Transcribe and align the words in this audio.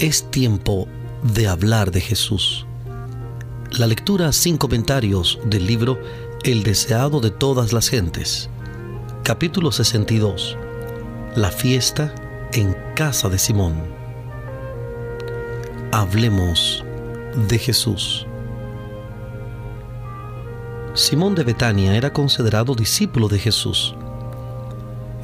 Es 0.00 0.30
tiempo 0.30 0.86
de 1.24 1.48
hablar 1.48 1.90
de 1.90 2.00
Jesús. 2.00 2.64
La 3.72 3.88
lectura 3.88 4.30
sin 4.30 4.56
comentarios 4.56 5.40
del 5.44 5.66
libro 5.66 5.98
El 6.44 6.62
deseado 6.62 7.18
de 7.18 7.32
todas 7.32 7.72
las 7.72 7.88
gentes. 7.88 8.48
Capítulo 9.24 9.72
62. 9.72 10.56
La 11.34 11.50
fiesta 11.50 12.14
en 12.52 12.76
casa 12.94 13.28
de 13.28 13.40
Simón. 13.40 13.74
Hablemos 15.90 16.84
de 17.48 17.58
Jesús. 17.58 18.24
Simón 20.94 21.34
de 21.34 21.42
Betania 21.42 21.96
era 21.96 22.12
considerado 22.12 22.76
discípulo 22.76 23.26
de 23.26 23.40
Jesús. 23.40 23.96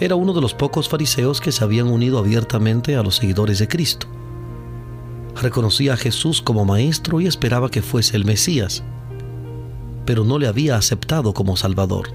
Era 0.00 0.16
uno 0.16 0.33
de 0.33 0.41
los 0.41 0.52
pocos 0.52 0.88
fariseos 0.88 1.41
que 1.41 1.52
se 1.52 1.62
habían 1.62 1.86
unido 1.86 2.19
abiertamente 2.19 2.97
a 2.97 3.05
los 3.05 3.14
seguidores 3.14 3.61
de 3.61 3.69
Cristo 3.69 4.09
reconocía 5.45 5.93
a 5.93 5.97
Jesús 5.98 6.41
como 6.41 6.65
maestro 6.65 7.21
y 7.21 7.27
esperaba 7.27 7.71
que 7.71 7.83
fuese 7.83 8.16
el 8.16 8.25
Mesías, 8.25 8.83
pero 10.07 10.25
no 10.25 10.39
le 10.39 10.48
había 10.48 10.77
aceptado 10.77 11.34
como 11.34 11.57
Salvador. 11.57 12.09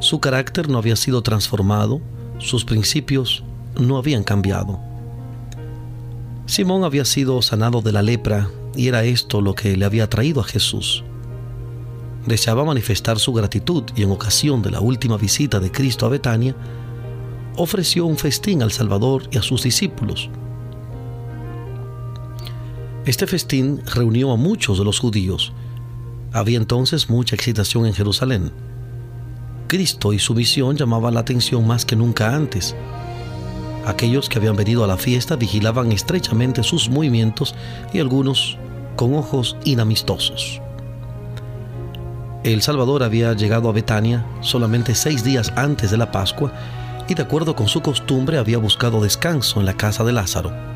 Su 0.00 0.18
carácter 0.18 0.68
no 0.70 0.78
había 0.78 0.96
sido 0.96 1.22
transformado, 1.22 2.00
sus 2.38 2.64
principios 2.64 3.44
no 3.78 3.98
habían 3.98 4.24
cambiado. 4.24 4.80
Simón 6.46 6.84
había 6.84 7.04
sido 7.04 7.42
sanado 7.42 7.82
de 7.82 7.92
la 7.92 8.02
lepra 8.02 8.48
y 8.74 8.88
era 8.88 9.04
esto 9.04 9.42
lo 9.42 9.54
que 9.54 9.76
le 9.76 9.84
había 9.84 10.08
traído 10.08 10.40
a 10.40 10.44
Jesús. 10.44 11.04
Deseaba 12.26 12.64
manifestar 12.64 13.18
su 13.18 13.34
gratitud 13.34 13.84
y 13.94 14.04
en 14.04 14.10
ocasión 14.10 14.62
de 14.62 14.70
la 14.70 14.80
última 14.80 15.18
visita 15.18 15.60
de 15.60 15.70
Cristo 15.70 16.06
a 16.06 16.08
Betania, 16.08 16.56
ofreció 17.56 18.06
un 18.06 18.16
festín 18.16 18.62
al 18.62 18.72
Salvador 18.72 19.24
y 19.30 19.36
a 19.36 19.42
sus 19.42 19.62
discípulos 19.62 20.30
este 23.06 23.26
festín 23.26 23.82
reunió 23.84 24.32
a 24.32 24.36
muchos 24.36 24.78
de 24.78 24.84
los 24.84 24.98
judíos. 24.98 25.52
Había 26.32 26.56
entonces 26.56 27.10
mucha 27.10 27.36
excitación 27.36 27.84
en 27.84 27.92
Jerusalén. 27.92 28.50
Cristo 29.68 30.14
y 30.14 30.18
su 30.18 30.34
misión 30.34 30.76
llamaban 30.76 31.12
la 31.12 31.20
atención 31.20 31.66
más 31.66 31.84
que 31.84 31.96
nunca 31.96 32.34
antes. 32.34 32.74
Aquellos 33.84 34.30
que 34.30 34.38
habían 34.38 34.56
venido 34.56 34.84
a 34.84 34.86
la 34.86 34.96
fiesta 34.96 35.36
vigilaban 35.36 35.92
estrechamente 35.92 36.62
sus 36.62 36.88
movimientos 36.88 37.54
y 37.92 38.00
algunos 38.00 38.56
con 38.96 39.14
ojos 39.14 39.58
inamistosos. 39.64 40.62
El 42.42 42.62
Salvador 42.62 43.02
había 43.02 43.34
llegado 43.34 43.68
a 43.68 43.72
Betania 43.72 44.24
solamente 44.40 44.94
seis 44.94 45.22
días 45.22 45.52
antes 45.56 45.90
de 45.90 45.98
la 45.98 46.10
Pascua 46.10 46.54
y 47.06 47.14
de 47.14 47.22
acuerdo 47.22 47.54
con 47.54 47.68
su 47.68 47.82
costumbre 47.82 48.38
había 48.38 48.56
buscado 48.56 49.02
descanso 49.02 49.60
en 49.60 49.66
la 49.66 49.76
casa 49.76 50.04
de 50.04 50.12
Lázaro 50.12 50.73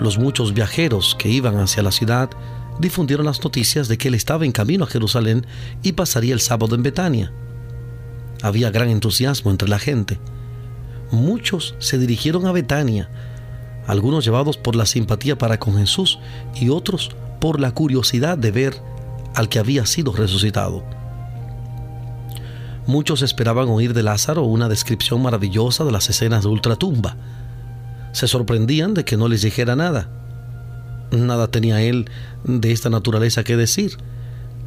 los 0.00 0.18
muchos 0.18 0.54
viajeros 0.54 1.16
que 1.18 1.28
iban 1.28 1.58
hacia 1.58 1.82
la 1.82 1.92
ciudad 1.92 2.30
difundieron 2.78 3.26
las 3.26 3.42
noticias 3.42 3.88
de 3.88 3.98
que 3.98 4.08
él 4.08 4.14
estaba 4.14 4.44
en 4.44 4.52
camino 4.52 4.84
a 4.84 4.88
Jerusalén 4.88 5.46
y 5.82 5.92
pasaría 5.92 6.34
el 6.34 6.40
sábado 6.40 6.76
en 6.76 6.82
Betania. 6.82 7.32
Había 8.42 8.70
gran 8.70 8.88
entusiasmo 8.88 9.50
entre 9.50 9.68
la 9.68 9.78
gente. 9.78 10.20
Muchos 11.10 11.74
se 11.78 11.98
dirigieron 11.98 12.46
a 12.46 12.52
Betania, 12.52 13.10
algunos 13.86 14.24
llevados 14.24 14.56
por 14.56 14.76
la 14.76 14.86
simpatía 14.86 15.38
para 15.38 15.58
con 15.58 15.76
Jesús 15.78 16.18
y 16.54 16.68
otros 16.68 17.10
por 17.40 17.58
la 17.58 17.72
curiosidad 17.72 18.38
de 18.38 18.50
ver 18.50 18.82
al 19.34 19.48
que 19.48 19.58
había 19.58 19.86
sido 19.86 20.12
resucitado. 20.12 20.84
Muchos 22.86 23.22
esperaban 23.22 23.68
oír 23.68 23.92
de 23.92 24.02
Lázaro 24.02 24.44
una 24.44 24.68
descripción 24.68 25.22
maravillosa 25.22 25.84
de 25.84 25.92
las 25.92 26.08
escenas 26.08 26.44
de 26.44 26.48
ultratumba 26.48 27.16
se 28.12 28.28
sorprendían 28.28 28.94
de 28.94 29.04
que 29.04 29.16
no 29.16 29.28
les 29.28 29.42
dijera 29.42 29.76
nada. 29.76 30.08
Nada 31.10 31.48
tenía 31.48 31.80
él 31.80 32.10
de 32.44 32.72
esta 32.72 32.90
naturaleza 32.90 33.44
que 33.44 33.56
decir. 33.56 33.96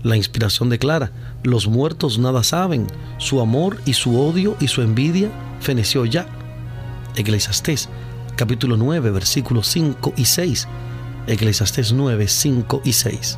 La 0.04 0.16
inspiración 0.16 0.70
declara, 0.70 1.12
los 1.44 1.68
muertos 1.68 2.18
nada 2.18 2.44
saben, 2.44 2.88
su 3.18 3.40
amor 3.40 3.78
y 3.86 3.94
su 3.94 4.20
odio 4.20 4.58
y 4.60 4.68
su 4.68 4.82
envidia 4.82 5.30
feneció 5.60 6.06
ya. 6.06 6.26
Eclesiastés 7.16 7.90
capítulo 8.36 8.78
9 8.78 9.12
versículos 9.12 9.68
5 9.68 10.14
y 10.18 10.26
6. 10.26 10.68
Eclesiastés 11.28 11.94
9, 11.94 12.28
5 12.28 12.82
y 12.84 12.94
6. 12.94 13.38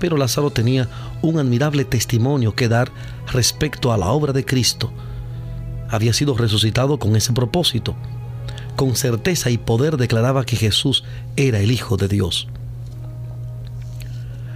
Pero 0.00 0.16
Lázaro 0.16 0.50
tenía 0.50 0.88
un 1.22 1.38
admirable 1.38 1.84
testimonio 1.84 2.54
que 2.54 2.68
dar 2.68 2.90
respecto 3.32 3.92
a 3.92 3.96
la 3.96 4.08
obra 4.08 4.32
de 4.32 4.44
Cristo. 4.44 4.92
Había 5.88 6.12
sido 6.12 6.36
resucitado 6.36 6.98
con 6.98 7.14
ese 7.14 7.32
propósito 7.32 7.94
con 8.76 8.94
certeza 8.94 9.50
y 9.50 9.58
poder 9.58 9.96
declaraba 9.96 10.44
que 10.44 10.56
Jesús 10.56 11.02
era 11.36 11.60
el 11.60 11.70
Hijo 11.70 11.96
de 11.96 12.08
Dios. 12.08 12.46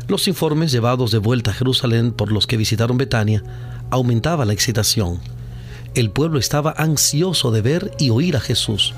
Los 0.06 0.28
informes 0.28 0.72
llevados 0.72 1.10
de 1.10 1.18
vuelta 1.18 1.50
a 1.50 1.54
Jerusalén 1.54 2.12
por 2.12 2.32
los 2.32 2.46
que 2.46 2.56
visitaron 2.56 2.98
Betania 2.98 3.42
aumentaba 3.90 4.44
la 4.44 4.52
excitación. 4.52 5.20
El 5.94 6.10
pueblo 6.10 6.38
estaba 6.38 6.74
ansioso 6.76 7.50
de 7.50 7.62
ver 7.62 7.92
y 7.98 8.10
oír 8.10 8.36
a 8.36 8.40
Jesús. 8.40 8.94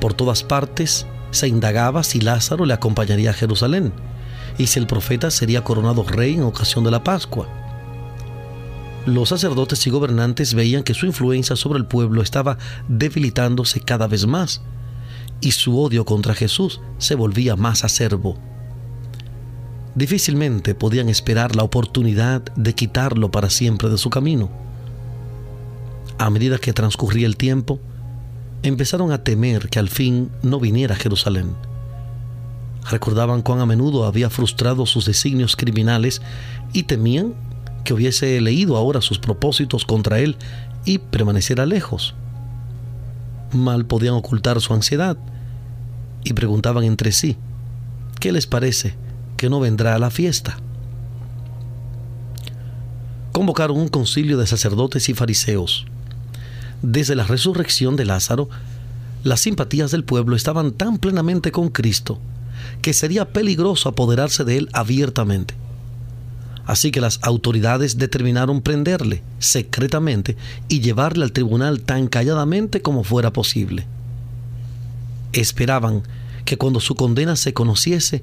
Por 0.00 0.14
todas 0.14 0.42
partes 0.42 1.06
se 1.30 1.48
indagaba 1.48 2.02
si 2.02 2.20
Lázaro 2.20 2.64
le 2.64 2.74
acompañaría 2.74 3.30
a 3.30 3.34
Jerusalén 3.34 3.92
y 4.58 4.66
si 4.66 4.78
el 4.78 4.86
profeta 4.86 5.30
sería 5.30 5.64
coronado 5.64 6.02
rey 6.02 6.34
en 6.34 6.42
ocasión 6.42 6.84
de 6.84 6.90
la 6.90 7.04
Pascua 7.04 7.67
los 9.06 9.30
sacerdotes 9.30 9.86
y 9.86 9.90
gobernantes 9.90 10.54
veían 10.54 10.82
que 10.82 10.94
su 10.94 11.06
influencia 11.06 11.56
sobre 11.56 11.78
el 11.78 11.86
pueblo 11.86 12.22
estaba 12.22 12.58
debilitándose 12.88 13.80
cada 13.80 14.06
vez 14.06 14.26
más 14.26 14.60
y 15.40 15.52
su 15.52 15.78
odio 15.80 16.04
contra 16.04 16.34
Jesús 16.34 16.80
se 16.98 17.14
volvía 17.14 17.56
más 17.56 17.84
acerbo. 17.84 18.38
Difícilmente 19.94 20.74
podían 20.74 21.08
esperar 21.08 21.56
la 21.56 21.62
oportunidad 21.62 22.42
de 22.54 22.74
quitarlo 22.74 23.30
para 23.30 23.50
siempre 23.50 23.88
de 23.88 23.98
su 23.98 24.10
camino. 24.10 24.50
A 26.18 26.30
medida 26.30 26.58
que 26.58 26.72
transcurría 26.72 27.26
el 27.26 27.36
tiempo, 27.36 27.80
empezaron 28.62 29.12
a 29.12 29.24
temer 29.24 29.68
que 29.68 29.78
al 29.78 29.88
fin 29.88 30.30
no 30.42 30.60
viniera 30.60 30.94
a 30.94 30.98
Jerusalén. 30.98 31.54
Recordaban 32.90 33.42
cuán 33.42 33.60
a 33.60 33.66
menudo 33.66 34.04
había 34.04 34.30
frustrado 34.30 34.86
sus 34.86 35.04
designios 35.04 35.56
criminales 35.56 36.22
y 36.72 36.84
temían 36.84 37.34
que 37.84 37.94
hubiese 37.94 38.40
leído 38.40 38.76
ahora 38.76 39.00
sus 39.00 39.18
propósitos 39.18 39.84
contra 39.84 40.20
él 40.20 40.36
y 40.84 40.98
permaneciera 40.98 41.66
lejos. 41.66 42.14
Mal 43.52 43.86
podían 43.86 44.14
ocultar 44.14 44.60
su 44.60 44.74
ansiedad 44.74 45.16
y 46.24 46.32
preguntaban 46.32 46.84
entre 46.84 47.12
sí, 47.12 47.36
¿qué 48.20 48.32
les 48.32 48.46
parece 48.46 48.94
que 49.36 49.48
no 49.48 49.60
vendrá 49.60 49.94
a 49.94 49.98
la 49.98 50.10
fiesta? 50.10 50.58
Convocaron 53.32 53.78
un 53.78 53.88
concilio 53.88 54.36
de 54.36 54.46
sacerdotes 54.46 55.08
y 55.08 55.14
fariseos. 55.14 55.86
Desde 56.82 57.14
la 57.14 57.24
resurrección 57.24 57.96
de 57.96 58.04
Lázaro, 58.04 58.48
las 59.24 59.40
simpatías 59.40 59.90
del 59.90 60.04
pueblo 60.04 60.36
estaban 60.36 60.72
tan 60.72 60.98
plenamente 60.98 61.52
con 61.52 61.68
Cristo 61.68 62.20
que 62.82 62.92
sería 62.92 63.32
peligroso 63.32 63.88
apoderarse 63.88 64.44
de 64.44 64.58
él 64.58 64.68
abiertamente. 64.72 65.54
Así 66.68 66.90
que 66.90 67.00
las 67.00 67.18
autoridades 67.22 67.96
determinaron 67.96 68.60
prenderle 68.60 69.22
secretamente 69.38 70.36
y 70.68 70.80
llevarle 70.80 71.24
al 71.24 71.32
tribunal 71.32 71.80
tan 71.80 72.08
calladamente 72.08 72.82
como 72.82 73.04
fuera 73.04 73.32
posible. 73.32 73.86
Esperaban 75.32 76.02
que 76.44 76.58
cuando 76.58 76.80
su 76.80 76.94
condena 76.94 77.36
se 77.36 77.54
conociese, 77.54 78.22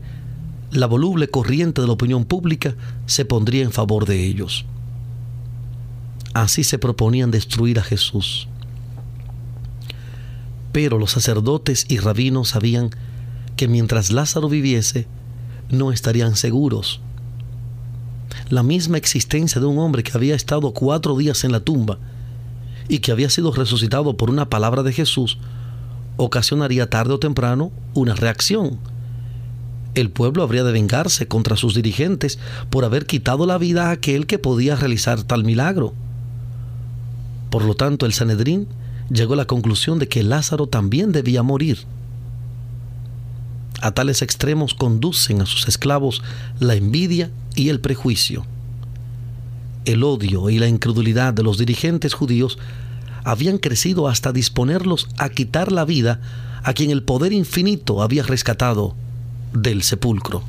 la 0.69 0.85
voluble 0.85 1.27
corriente 1.27 1.81
de 1.81 1.87
la 1.87 1.93
opinión 1.93 2.23
pública 2.23 2.75
se 3.07 3.25
pondría 3.25 3.63
en 3.63 3.71
favor 3.71 4.05
de 4.05 4.23
ellos. 4.23 4.65
Así 6.35 6.63
se 6.63 6.77
proponían 6.77 7.31
destruir 7.31 7.79
a 7.79 7.83
Jesús. 7.83 8.47
Pero 10.71 10.99
los 10.99 11.09
sacerdotes 11.09 11.87
y 11.89 11.97
rabinos 11.97 12.49
sabían 12.49 12.91
que 13.55 13.67
mientras 13.67 14.11
Lázaro 14.11 14.49
viviese, 14.49 15.07
no 15.71 15.91
estarían 15.91 16.35
seguros 16.35 17.01
la 18.49 18.63
misma 18.63 18.97
existencia 18.97 19.59
de 19.59 19.67
un 19.67 19.79
hombre 19.79 20.03
que 20.03 20.11
había 20.15 20.35
estado 20.35 20.71
cuatro 20.73 21.17
días 21.17 21.43
en 21.43 21.51
la 21.51 21.59
tumba 21.59 21.97
y 22.87 22.99
que 22.99 23.11
había 23.11 23.29
sido 23.29 23.51
resucitado 23.51 24.17
por 24.17 24.29
una 24.29 24.49
palabra 24.49 24.83
de 24.83 24.93
Jesús, 24.93 25.37
ocasionaría 26.17 26.89
tarde 26.89 27.13
o 27.13 27.19
temprano 27.19 27.71
una 27.93 28.13
reacción. 28.15 28.77
El 29.95 30.11
pueblo 30.11 30.43
habría 30.43 30.63
de 30.63 30.73
vengarse 30.73 31.27
contra 31.27 31.55
sus 31.55 31.73
dirigentes 31.73 32.37
por 32.69 32.83
haber 32.83 33.05
quitado 33.05 33.45
la 33.45 33.57
vida 33.57 33.87
a 33.87 33.91
aquel 33.91 34.27
que 34.27 34.37
podía 34.37 34.75
realizar 34.75 35.23
tal 35.23 35.43
milagro. 35.43 35.93
Por 37.49 37.63
lo 37.63 37.75
tanto, 37.75 38.05
el 38.05 38.13
Sanedrín 38.13 38.67
llegó 39.09 39.33
a 39.33 39.37
la 39.37 39.45
conclusión 39.45 39.97
de 39.97 40.07
que 40.07 40.23
Lázaro 40.23 40.67
también 40.67 41.11
debía 41.11 41.43
morir. 41.43 41.85
A 43.81 43.91
tales 43.91 44.21
extremos 44.21 44.73
conducen 44.73 45.41
a 45.41 45.45
sus 45.45 45.67
esclavos 45.67 46.21
la 46.59 46.75
envidia 46.75 47.31
y 47.55 47.69
el 47.69 47.79
prejuicio. 47.79 48.45
El 49.85 50.03
odio 50.03 50.49
y 50.49 50.59
la 50.59 50.67
incredulidad 50.67 51.33
de 51.33 51.43
los 51.43 51.57
dirigentes 51.57 52.13
judíos 52.13 52.57
habían 53.23 53.57
crecido 53.57 54.07
hasta 54.07 54.31
disponerlos 54.31 55.07
a 55.17 55.29
quitar 55.29 55.71
la 55.71 55.85
vida 55.85 56.21
a 56.63 56.73
quien 56.73 56.89
el 56.89 57.03
poder 57.03 57.33
infinito 57.33 58.01
había 58.01 58.23
rescatado 58.23 58.95
del 59.53 59.83
sepulcro. 59.83 60.43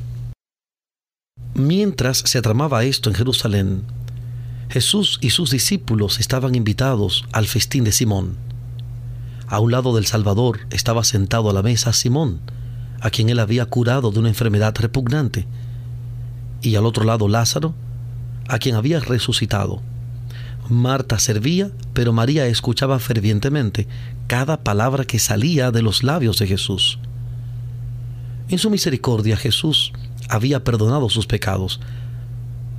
Mientras 1.53 2.19
se 2.19 2.37
atramaba 2.37 2.83
esto 2.83 3.09
en 3.09 3.15
Jerusalén, 3.15 3.83
Jesús 4.69 5.19
y 5.21 5.29
sus 5.29 5.49
discípulos 5.49 6.19
estaban 6.19 6.55
invitados 6.55 7.25
al 7.31 7.47
festín 7.47 7.83
de 7.83 7.91
Simón. 7.91 8.37
A 9.47 9.59
un 9.59 9.71
lado 9.71 9.95
del 9.95 10.05
Salvador 10.05 10.59
estaba 10.71 11.03
sentado 11.03 11.49
a 11.49 11.53
la 11.53 11.63
mesa 11.63 11.93
Simón, 11.93 12.41
a 12.99 13.09
quien 13.09 13.29
él 13.29 13.39
había 13.39 13.65
curado 13.65 14.11
de 14.11 14.19
una 14.19 14.29
enfermedad 14.29 14.75
repugnante, 14.77 15.45
y 16.61 16.75
al 16.75 16.85
otro 16.85 17.03
lado 17.03 17.27
Lázaro, 17.27 17.73
a 18.47 18.59
quien 18.59 18.75
había 18.75 18.99
resucitado. 18.99 19.81
Marta 20.69 21.19
servía, 21.19 21.71
pero 21.93 22.13
María 22.13 22.47
escuchaba 22.47 22.99
fervientemente 22.99 23.87
cada 24.27 24.57
palabra 24.57 25.05
que 25.05 25.19
salía 25.19 25.71
de 25.71 25.81
los 25.81 26.03
labios 26.03 26.39
de 26.39 26.47
Jesús. 26.47 26.99
En 28.49 28.57
su 28.57 28.69
misericordia 28.69 29.37
Jesús 29.37 29.93
había 30.29 30.63
perdonado 30.63 31.09
sus 31.09 31.27
pecados, 31.27 31.79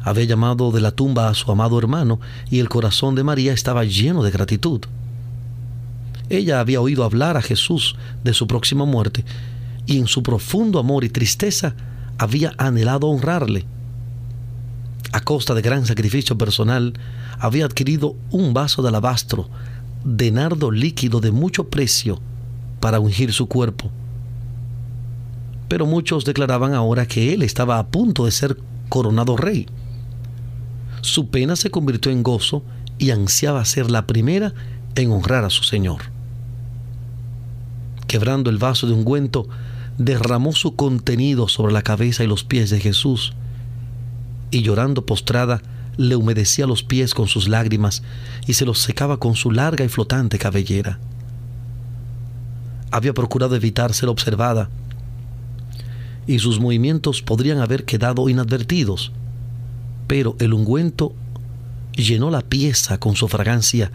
había 0.03 0.25
llamado 0.25 0.71
de 0.71 0.81
la 0.81 0.91
tumba 0.91 1.29
a 1.29 1.35
su 1.35 1.51
amado 1.51 1.79
hermano 1.79 2.21
y 2.51 2.61
el 2.61 2.69
corazón 2.69 3.15
de 3.15 3.25
María 3.25 3.53
estaba 3.53 3.85
lleno 3.85 4.23
de 4.23 4.31
gratitud. 4.31 4.83
Ella 6.31 6.61
había 6.61 6.81
oído 6.81 7.05
hablar 7.05 7.37
a 7.37 7.43
Jesús 7.43 7.97
de 8.23 8.35
su 8.35 8.47
próxima 8.47 8.85
muerte 8.85 9.25
y 9.89 9.99
en 9.99 10.07
su 10.07 10.23
profundo 10.23 10.79
amor 10.79 11.03
y 11.03 11.09
tristeza 11.09 11.75
había 12.19 12.53
anhelado 12.59 13.09
honrarle. 13.09 13.65
A 15.13 15.21
costa 15.21 15.55
de 15.55 15.63
gran 15.63 15.87
sacrificio 15.87 16.37
personal, 16.37 16.93
había 17.39 17.65
adquirido 17.65 18.15
un 18.31 18.53
vaso 18.53 18.83
de 18.83 18.89
alabastro 18.89 19.49
de 20.05 20.31
nardo 20.31 20.71
líquido 20.71 21.21
de 21.21 21.33
mucho 21.33 21.71
precio 21.71 22.21
para 22.81 23.01
ungir 23.01 23.33
su 23.33 23.49
cuerpo. 23.49 23.91
Pero 25.69 25.87
muchos 25.87 26.27
declaraban 26.27 26.75
ahora 26.75 27.07
que 27.07 27.33
él 27.33 27.43
estaba 27.43 27.79
a 27.79 27.87
punto 27.87 28.27
de 28.27 28.31
ser 28.31 28.59
coronado 28.91 29.39
rey. 29.39 29.67
Su 31.01 31.31
pena 31.31 31.57
se 31.57 31.71
convirtió 31.71 32.13
en 32.13 32.23
gozo 32.23 32.63
y 32.99 33.11
ansiaba 33.11 33.65
ser 33.65 33.91
la 33.91 34.07
primera 34.07 34.53
en 34.97 35.13
honrar 35.13 35.45
a 35.45 35.51
su 35.51 35.65
Señor. 35.65 36.03
Quebrando 38.07 38.51
el 38.51 38.59
vaso 38.59 38.87
de 38.87 38.93
ungüento, 38.93 39.49
derramó 39.99 40.53
su 40.53 40.77
contenido 40.77 41.49
sobre 41.49 41.73
la 41.73 41.83
cabeza 41.83 42.25
y 42.25 42.29
los 42.29 42.45
pies 42.45 42.71
de 42.71 42.81
Jesús, 42.81 43.35
y 44.51 44.63
llorando 44.63 45.05
postrada, 45.05 45.61
le 45.97 46.15
humedecía 46.15 46.67
los 46.67 46.85
pies 46.85 47.13
con 47.13 47.27
sus 47.27 47.49
lágrimas 47.49 48.05
y 48.47 48.55
se 48.55 48.65
los 48.65 48.79
secaba 48.79 49.19
con 49.19 49.35
su 49.35 49.51
larga 49.51 49.85
y 49.85 49.89
flotante 49.89 50.39
cabellera. 50.39 51.01
Había 52.93 53.13
procurado 53.13 53.57
evitar 53.57 53.93
ser 53.93 54.09
observada, 54.09 54.71
y 56.27 56.39
sus 56.39 56.61
movimientos 56.61 57.21
podrían 57.23 57.59
haber 57.59 57.85
quedado 57.85 58.29
inadvertidos, 58.29 59.13
pero 60.07 60.37
el 60.39 60.55
ungüento 60.55 61.15
llenó 61.93 62.31
la 62.31 62.43
pieza 62.43 62.99
con 62.99 63.17
su 63.17 63.29
fragancia 63.29 63.91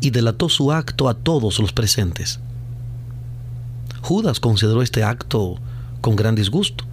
y 0.00 0.10
delató 0.10 0.48
su 0.48 0.72
acto 0.72 1.08
a 1.08 1.14
todos 1.14 1.58
los 1.58 1.72
presentes. 1.72 2.40
Judas 4.02 4.40
consideró 4.40 4.82
este 4.82 5.02
acto 5.02 5.56
con 6.00 6.16
gran 6.16 6.34
disgusto. 6.34 6.84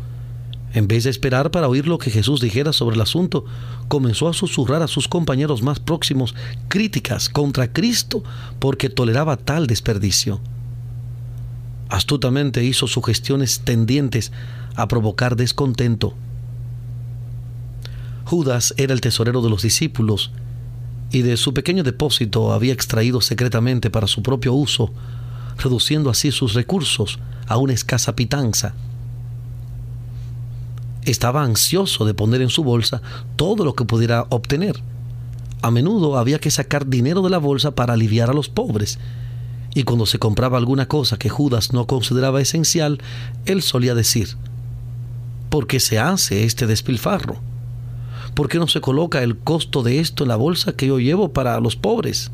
En 0.74 0.88
vez 0.88 1.04
de 1.04 1.12
esperar 1.12 1.52
para 1.52 1.68
oír 1.68 1.88
lo 1.88 2.00
que 2.00 2.10
Jesús 2.10 2.42
dijera 2.42 2.74
sobre 2.74 2.96
el 2.96 3.02
asunto, 3.02 3.46
comenzó 3.88 4.28
a 4.28 4.34
susurrar 4.34 4.82
a 4.82 4.88
sus 4.88 5.08
compañeros 5.08 5.62
más 5.62 5.80
próximos 5.80 6.34
críticas 6.68 7.30
contra 7.30 7.72
Cristo 7.72 8.24
porque 8.60 8.90
toleraba 8.90 9.38
tal 9.38 9.68
desperdicio. 9.68 10.40
Astutamente 11.90 12.64
hizo 12.64 12.88
sugestiones 12.88 13.60
tendientes 13.60 14.32
a 14.76 14.88
provocar 14.88 15.36
descontento 15.36 16.16
Judas 18.26 18.74
era 18.78 18.94
el 18.94 19.02
tesorero 19.02 19.42
de 19.42 19.50
los 19.50 19.62
discípulos 19.62 20.32
y 21.12 21.22
de 21.22 21.38
su 21.38 21.54
pequeño 21.54 21.84
depósito 21.84 22.54
había 22.54 22.74
extraído 22.74 23.22
secretamente 23.22 23.90
para 23.90 24.08
su 24.08 24.24
propio 24.24 24.54
uso, 24.54 24.92
reduciendo 25.58 26.10
así 26.10 26.32
sus 26.32 26.54
recursos 26.54 27.20
a 27.48 27.58
una 27.58 27.74
escasa 27.74 28.16
pitanza. 28.16 28.74
Estaba 31.04 31.44
ansioso 31.44 32.06
de 32.06 32.14
poner 32.14 32.42
en 32.42 32.50
su 32.50 32.64
bolsa 32.64 33.02
todo 33.36 33.66
lo 33.66 33.76
que 33.76 33.86
pudiera 33.86 34.26
obtener. 34.30 34.82
A 35.62 35.72
menudo 35.72 36.18
había 36.18 36.40
que 36.40 36.52
sacar 36.52 36.88
dinero 36.88 37.22
de 37.22 37.30
la 37.30 37.38
bolsa 37.38 37.72
para 37.72 37.94
aliviar 37.94 38.30
a 38.30 38.34
los 38.34 38.50
pobres, 38.50 39.00
y 39.76 39.84
cuando 39.84 40.06
se 40.06 40.20
compraba 40.20 40.58
alguna 40.58 40.88
cosa 40.88 41.18
que 41.18 41.30
Judas 41.30 41.74
no 41.74 41.88
consideraba 41.88 42.42
esencial, 42.42 43.00
él 43.46 43.62
solía 43.62 43.96
decir, 43.96 44.38
¿por 45.50 45.68
qué 45.68 45.80
se 45.80 46.00
hace 46.00 46.44
este 46.44 46.68
despilfarro? 46.68 47.38
¿Por 48.36 48.50
qué 48.50 48.60
no 48.60 48.68
se 48.68 48.82
coloca 48.82 49.24
el 49.24 49.38
costo 49.38 49.84
de 49.84 50.00
esto 50.00 50.24
en 50.24 50.30
la 50.30 50.36
bolsa 50.36 50.74
que 50.74 50.88
yo 50.88 51.00
llevo 51.00 51.34
para 51.34 51.60
los 51.60 51.76
pobres? 51.76 52.32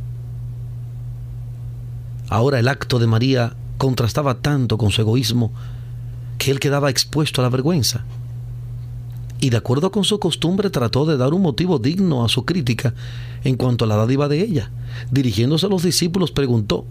Ahora 2.29 2.59
el 2.59 2.67
acto 2.67 2.99
de 2.99 3.07
María 3.07 3.55
contrastaba 3.77 4.35
tanto 4.35 4.77
con 4.77 4.91
su 4.91 5.01
egoísmo 5.01 5.51
que 6.37 6.51
él 6.51 6.59
quedaba 6.59 6.89
expuesto 6.89 7.41
a 7.41 7.43
la 7.43 7.49
vergüenza. 7.49 8.05
Y 9.41 9.49
de 9.49 9.57
acuerdo 9.57 9.91
con 9.91 10.03
su 10.03 10.19
costumbre 10.19 10.69
trató 10.69 11.05
de 11.05 11.17
dar 11.17 11.33
un 11.33 11.41
motivo 11.41 11.79
digno 11.79 12.23
a 12.23 12.29
su 12.29 12.45
crítica 12.45 12.93
en 13.43 13.55
cuanto 13.55 13.85
a 13.85 13.87
la 13.87 13.95
dádiva 13.95 14.27
de 14.27 14.41
ella. 14.41 14.71
Dirigiéndose 15.11 15.65
a 15.65 15.69
los 15.69 15.83
discípulos 15.83 16.31
preguntó, 16.31 16.85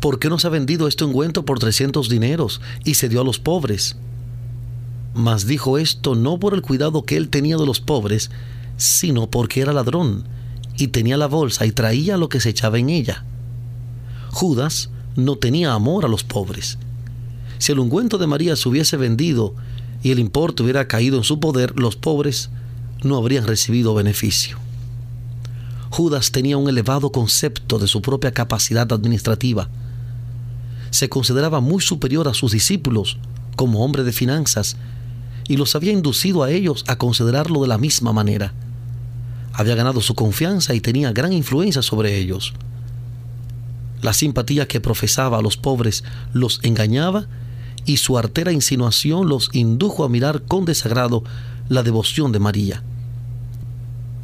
¿por 0.00 0.18
qué 0.18 0.28
no 0.28 0.38
se 0.38 0.46
ha 0.46 0.50
vendido 0.50 0.88
este 0.88 1.04
ungüento 1.04 1.44
por 1.44 1.58
300 1.58 2.08
dineros 2.08 2.60
y 2.84 2.94
se 2.94 3.08
dio 3.08 3.20
a 3.20 3.24
los 3.24 3.38
pobres? 3.38 3.96
mas 5.14 5.46
dijo 5.46 5.78
esto 5.78 6.14
no 6.14 6.38
por 6.38 6.54
el 6.54 6.62
cuidado 6.62 7.04
que 7.04 7.16
él 7.16 7.28
tenía 7.28 7.56
de 7.56 7.66
los 7.66 7.80
pobres, 7.80 8.30
sino 8.76 9.30
porque 9.30 9.60
era 9.60 9.72
ladrón 9.72 10.24
y 10.76 10.88
tenía 10.88 11.16
la 11.16 11.26
bolsa 11.26 11.66
y 11.66 11.72
traía 11.72 12.16
lo 12.16 12.28
que 12.28 12.40
se 12.40 12.50
echaba 12.50 12.78
en 12.78 12.88
ella. 12.88 13.24
Judas 14.32 14.88
no 15.14 15.36
tenía 15.36 15.74
amor 15.74 16.04
a 16.04 16.08
los 16.08 16.24
pobres. 16.24 16.78
Si 17.58 17.70
el 17.70 17.78
ungüento 17.78 18.18
de 18.18 18.26
María 18.26 18.56
se 18.56 18.68
hubiese 18.68 18.96
vendido 18.96 19.54
y 20.02 20.10
el 20.10 20.18
importe 20.18 20.62
hubiera 20.62 20.88
caído 20.88 21.18
en 21.18 21.22
su 21.22 21.38
poder, 21.38 21.78
los 21.78 21.96
pobres 21.96 22.50
no 23.04 23.16
habrían 23.18 23.46
recibido 23.46 23.94
beneficio. 23.94 24.58
Judas 25.90 26.32
tenía 26.32 26.56
un 26.56 26.68
elevado 26.68 27.12
concepto 27.12 27.78
de 27.78 27.86
su 27.86 28.00
propia 28.00 28.32
capacidad 28.32 28.90
administrativa. 28.90 29.68
Se 30.90 31.10
consideraba 31.10 31.60
muy 31.60 31.82
superior 31.82 32.26
a 32.26 32.34
sus 32.34 32.52
discípulos 32.52 33.18
como 33.54 33.84
hombre 33.84 34.02
de 34.02 34.12
finanzas 34.12 34.76
y 35.46 35.58
los 35.58 35.76
había 35.76 35.92
inducido 35.92 36.42
a 36.42 36.50
ellos 36.50 36.84
a 36.88 36.96
considerarlo 36.96 37.60
de 37.60 37.68
la 37.68 37.76
misma 37.76 38.14
manera. 38.14 38.54
Había 39.52 39.74
ganado 39.74 40.00
su 40.00 40.14
confianza 40.14 40.74
y 40.74 40.80
tenía 40.80 41.12
gran 41.12 41.34
influencia 41.34 41.82
sobre 41.82 42.16
ellos. 42.16 42.54
La 44.02 44.12
simpatía 44.12 44.68
que 44.68 44.80
profesaba 44.80 45.38
a 45.38 45.42
los 45.42 45.56
pobres 45.56 46.04
los 46.32 46.60
engañaba 46.62 47.26
y 47.86 47.96
su 47.96 48.18
artera 48.18 48.52
insinuación 48.52 49.28
los 49.28 49.48
indujo 49.52 50.04
a 50.04 50.08
mirar 50.08 50.42
con 50.42 50.64
desagrado 50.64 51.24
la 51.68 51.82
devoción 51.82 52.32
de 52.32 52.40
María. 52.40 52.82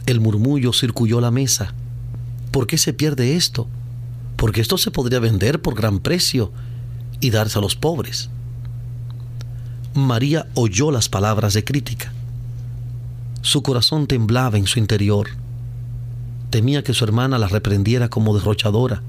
El 0.06 0.20
murmullo 0.20 0.72
circuló 0.72 1.20
la 1.20 1.30
mesa. 1.30 1.74
¿Por 2.50 2.66
qué 2.66 2.76
se 2.76 2.92
pierde 2.92 3.36
esto? 3.36 3.68
Porque 4.36 4.60
esto 4.60 4.78
se 4.78 4.90
podría 4.90 5.20
vender 5.20 5.62
por 5.62 5.74
gran 5.74 6.00
precio 6.00 6.52
y 7.20 7.30
darse 7.30 7.58
a 7.58 7.62
los 7.62 7.76
pobres. 7.76 8.30
María 9.94 10.46
oyó 10.54 10.90
las 10.90 11.08
palabras 11.08 11.54
de 11.54 11.64
crítica. 11.64 12.12
Su 13.42 13.62
corazón 13.62 14.06
temblaba 14.06 14.58
en 14.58 14.66
su 14.66 14.78
interior. 14.78 15.28
Temía 16.50 16.82
que 16.82 16.94
su 16.94 17.04
hermana 17.04 17.38
la 17.38 17.48
reprendiera 17.48 18.08
como 18.08 18.34
derrochadora. 18.34 19.02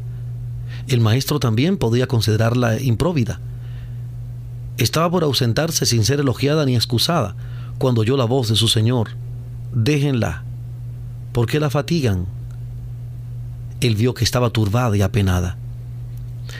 El 0.89 0.99
maestro 0.99 1.39
también 1.39 1.77
podía 1.77 2.07
considerarla 2.07 2.81
impróvida. 2.81 3.39
Estaba 4.77 5.09
por 5.09 5.23
ausentarse 5.23 5.85
sin 5.85 6.03
ser 6.03 6.19
elogiada 6.19 6.65
ni 6.65 6.75
excusada 6.75 7.35
cuando 7.77 8.01
oyó 8.01 8.17
la 8.17 8.25
voz 8.25 8.49
de 8.49 8.55
su 8.57 8.67
Señor. 8.67 9.11
Déjenla. 9.73 10.43
¿Por 11.31 11.47
qué 11.47 11.61
la 11.61 11.69
fatigan? 11.69 12.25
Él 13.79 13.95
vio 13.95 14.13
que 14.13 14.25
estaba 14.25 14.49
turbada 14.49 14.97
y 14.97 15.01
apenada 15.01 15.57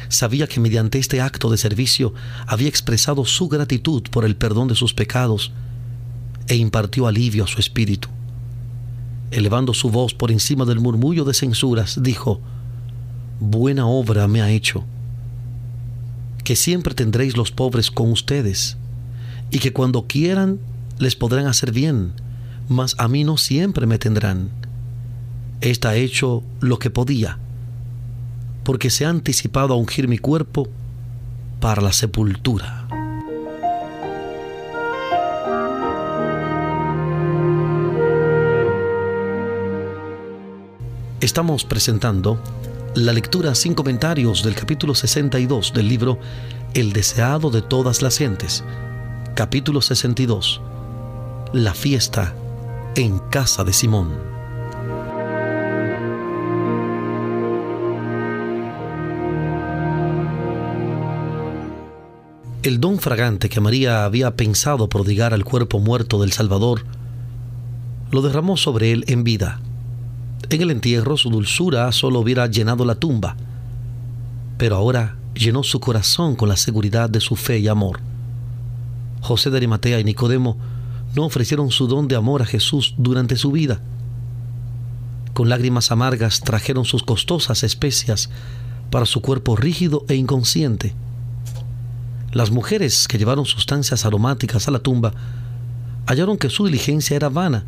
sabía 0.07 0.47
que 0.47 0.59
mediante 0.59 0.99
este 0.99 1.21
acto 1.21 1.49
de 1.49 1.57
servicio 1.57 2.13
había 2.47 2.67
expresado 2.67 3.25
su 3.25 3.47
gratitud 3.47 4.03
por 4.11 4.25
el 4.25 4.35
perdón 4.35 4.67
de 4.67 4.75
sus 4.75 4.93
pecados 4.93 5.51
e 6.47 6.55
impartió 6.55 7.07
alivio 7.07 7.43
a 7.43 7.47
su 7.47 7.59
espíritu. 7.59 8.09
Elevando 9.31 9.73
su 9.73 9.89
voz 9.89 10.13
por 10.13 10.31
encima 10.31 10.65
del 10.65 10.79
murmullo 10.79 11.23
de 11.23 11.33
censuras, 11.33 12.01
dijo, 12.01 12.41
Buena 13.39 13.87
obra 13.87 14.27
me 14.27 14.41
ha 14.41 14.49
hecho, 14.49 14.83
que 16.43 16.55
siempre 16.55 16.93
tendréis 16.93 17.37
los 17.37 17.51
pobres 17.51 17.91
con 17.91 18.11
ustedes, 18.11 18.77
y 19.51 19.59
que 19.59 19.73
cuando 19.73 20.07
quieran 20.07 20.59
les 20.97 21.15
podrán 21.15 21.47
hacer 21.47 21.71
bien, 21.71 22.13
mas 22.67 22.95
a 22.97 23.07
mí 23.07 23.23
no 23.23 23.37
siempre 23.37 23.85
me 23.85 23.97
tendrán. 23.97 24.49
Esta 25.61 25.89
ha 25.89 25.95
hecho 25.95 26.43
lo 26.59 26.79
que 26.79 26.89
podía 26.89 27.39
porque 28.69 28.91
se 28.91 29.03
ha 29.03 29.09
anticipado 29.09 29.73
a 29.73 29.77
ungir 29.77 30.07
mi 30.07 30.19
cuerpo 30.19 30.67
para 31.59 31.81
la 31.81 31.91
sepultura. 31.91 32.87
Estamos 41.19 41.65
presentando 41.65 42.39
la 42.95 43.13
lectura 43.13 43.53
sin 43.55 43.75
comentarios 43.75 44.43
del 44.43 44.55
capítulo 44.55 44.95
62 44.95 45.73
del 45.73 45.87
libro 45.87 46.19
El 46.73 46.91
deseado 46.91 47.51
de 47.51 47.61
todas 47.61 48.01
las 48.01 48.17
gentes. 48.17 48.63
Capítulo 49.35 49.81
62. 49.81 50.61
La 51.53 51.73
fiesta 51.73 52.35
en 52.95 53.19
casa 53.19 53.63
de 53.63 53.73
Simón. 53.73 54.09
El 62.63 62.79
don 62.79 62.99
fragante 62.99 63.49
que 63.49 63.61
María 63.61 64.03
había 64.03 64.35
pensado 64.35 64.89
prodigar 64.89 65.33
al 65.33 65.45
cuerpo 65.45 65.79
muerto 65.79 66.19
del 66.19 66.31
Salvador, 66.31 66.83
lo 68.11 68.21
derramó 68.21 68.57
sobre 68.57 68.91
él 68.91 69.05
en 69.07 69.23
vida 69.23 69.61
en 70.49 70.61
el 70.61 70.71
entierro 70.71 71.17
su 71.17 71.29
dulzura 71.29 71.91
solo 71.91 72.19
hubiera 72.19 72.47
llenado 72.47 72.85
la 72.85 72.95
tumba, 72.95 73.35
pero 74.57 74.75
ahora 74.75 75.17
llenó 75.35 75.63
su 75.63 75.79
corazón 75.79 76.35
con 76.35 76.49
la 76.49 76.57
seguridad 76.57 77.09
de 77.09 77.19
su 77.19 77.35
fe 77.35 77.59
y 77.59 77.67
amor. 77.67 77.99
José 79.21 79.49
de 79.49 79.57
Arimatea 79.57 79.99
y 79.99 80.03
Nicodemo 80.03 80.57
no 81.15 81.25
ofrecieron 81.25 81.71
su 81.71 81.87
don 81.87 82.07
de 82.07 82.15
amor 82.15 82.41
a 82.41 82.45
Jesús 82.45 82.95
durante 82.97 83.35
su 83.35 83.51
vida. 83.51 83.81
Con 85.33 85.49
lágrimas 85.49 85.91
amargas 85.91 86.41
trajeron 86.41 86.85
sus 86.85 87.03
costosas 87.03 87.63
especias 87.63 88.29
para 88.91 89.05
su 89.05 89.21
cuerpo 89.21 89.55
rígido 89.55 90.03
e 90.07 90.15
inconsciente. 90.15 90.93
Las 92.31 92.51
mujeres 92.51 93.07
que 93.07 93.17
llevaron 93.17 93.45
sustancias 93.45 94.05
aromáticas 94.05 94.67
a 94.67 94.71
la 94.71 94.79
tumba 94.79 95.13
hallaron 96.05 96.37
que 96.37 96.49
su 96.49 96.65
diligencia 96.65 97.15
era 97.15 97.29
vana 97.29 97.65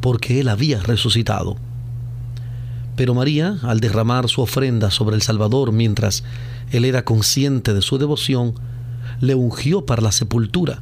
porque 0.00 0.40
él 0.40 0.48
había 0.48 0.80
resucitado. 0.80 1.56
Pero 2.96 3.14
María, 3.14 3.58
al 3.62 3.80
derramar 3.80 4.28
su 4.28 4.40
ofrenda 4.40 4.90
sobre 4.90 5.16
el 5.16 5.22
Salvador 5.22 5.72
mientras 5.72 6.22
él 6.70 6.84
era 6.84 7.04
consciente 7.04 7.74
de 7.74 7.82
su 7.82 7.98
devoción, 7.98 8.54
le 9.20 9.34
ungió 9.34 9.84
para 9.84 10.02
la 10.02 10.12
sepultura. 10.12 10.80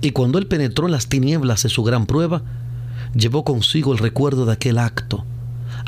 Y 0.00 0.12
cuando 0.12 0.38
él 0.38 0.46
penetró 0.46 0.86
en 0.86 0.92
las 0.92 1.08
tinieblas 1.08 1.64
de 1.64 1.68
su 1.68 1.82
gran 1.82 2.06
prueba, 2.06 2.42
llevó 3.14 3.44
consigo 3.44 3.92
el 3.92 3.98
recuerdo 3.98 4.46
de 4.46 4.52
aquel 4.52 4.78
acto, 4.78 5.24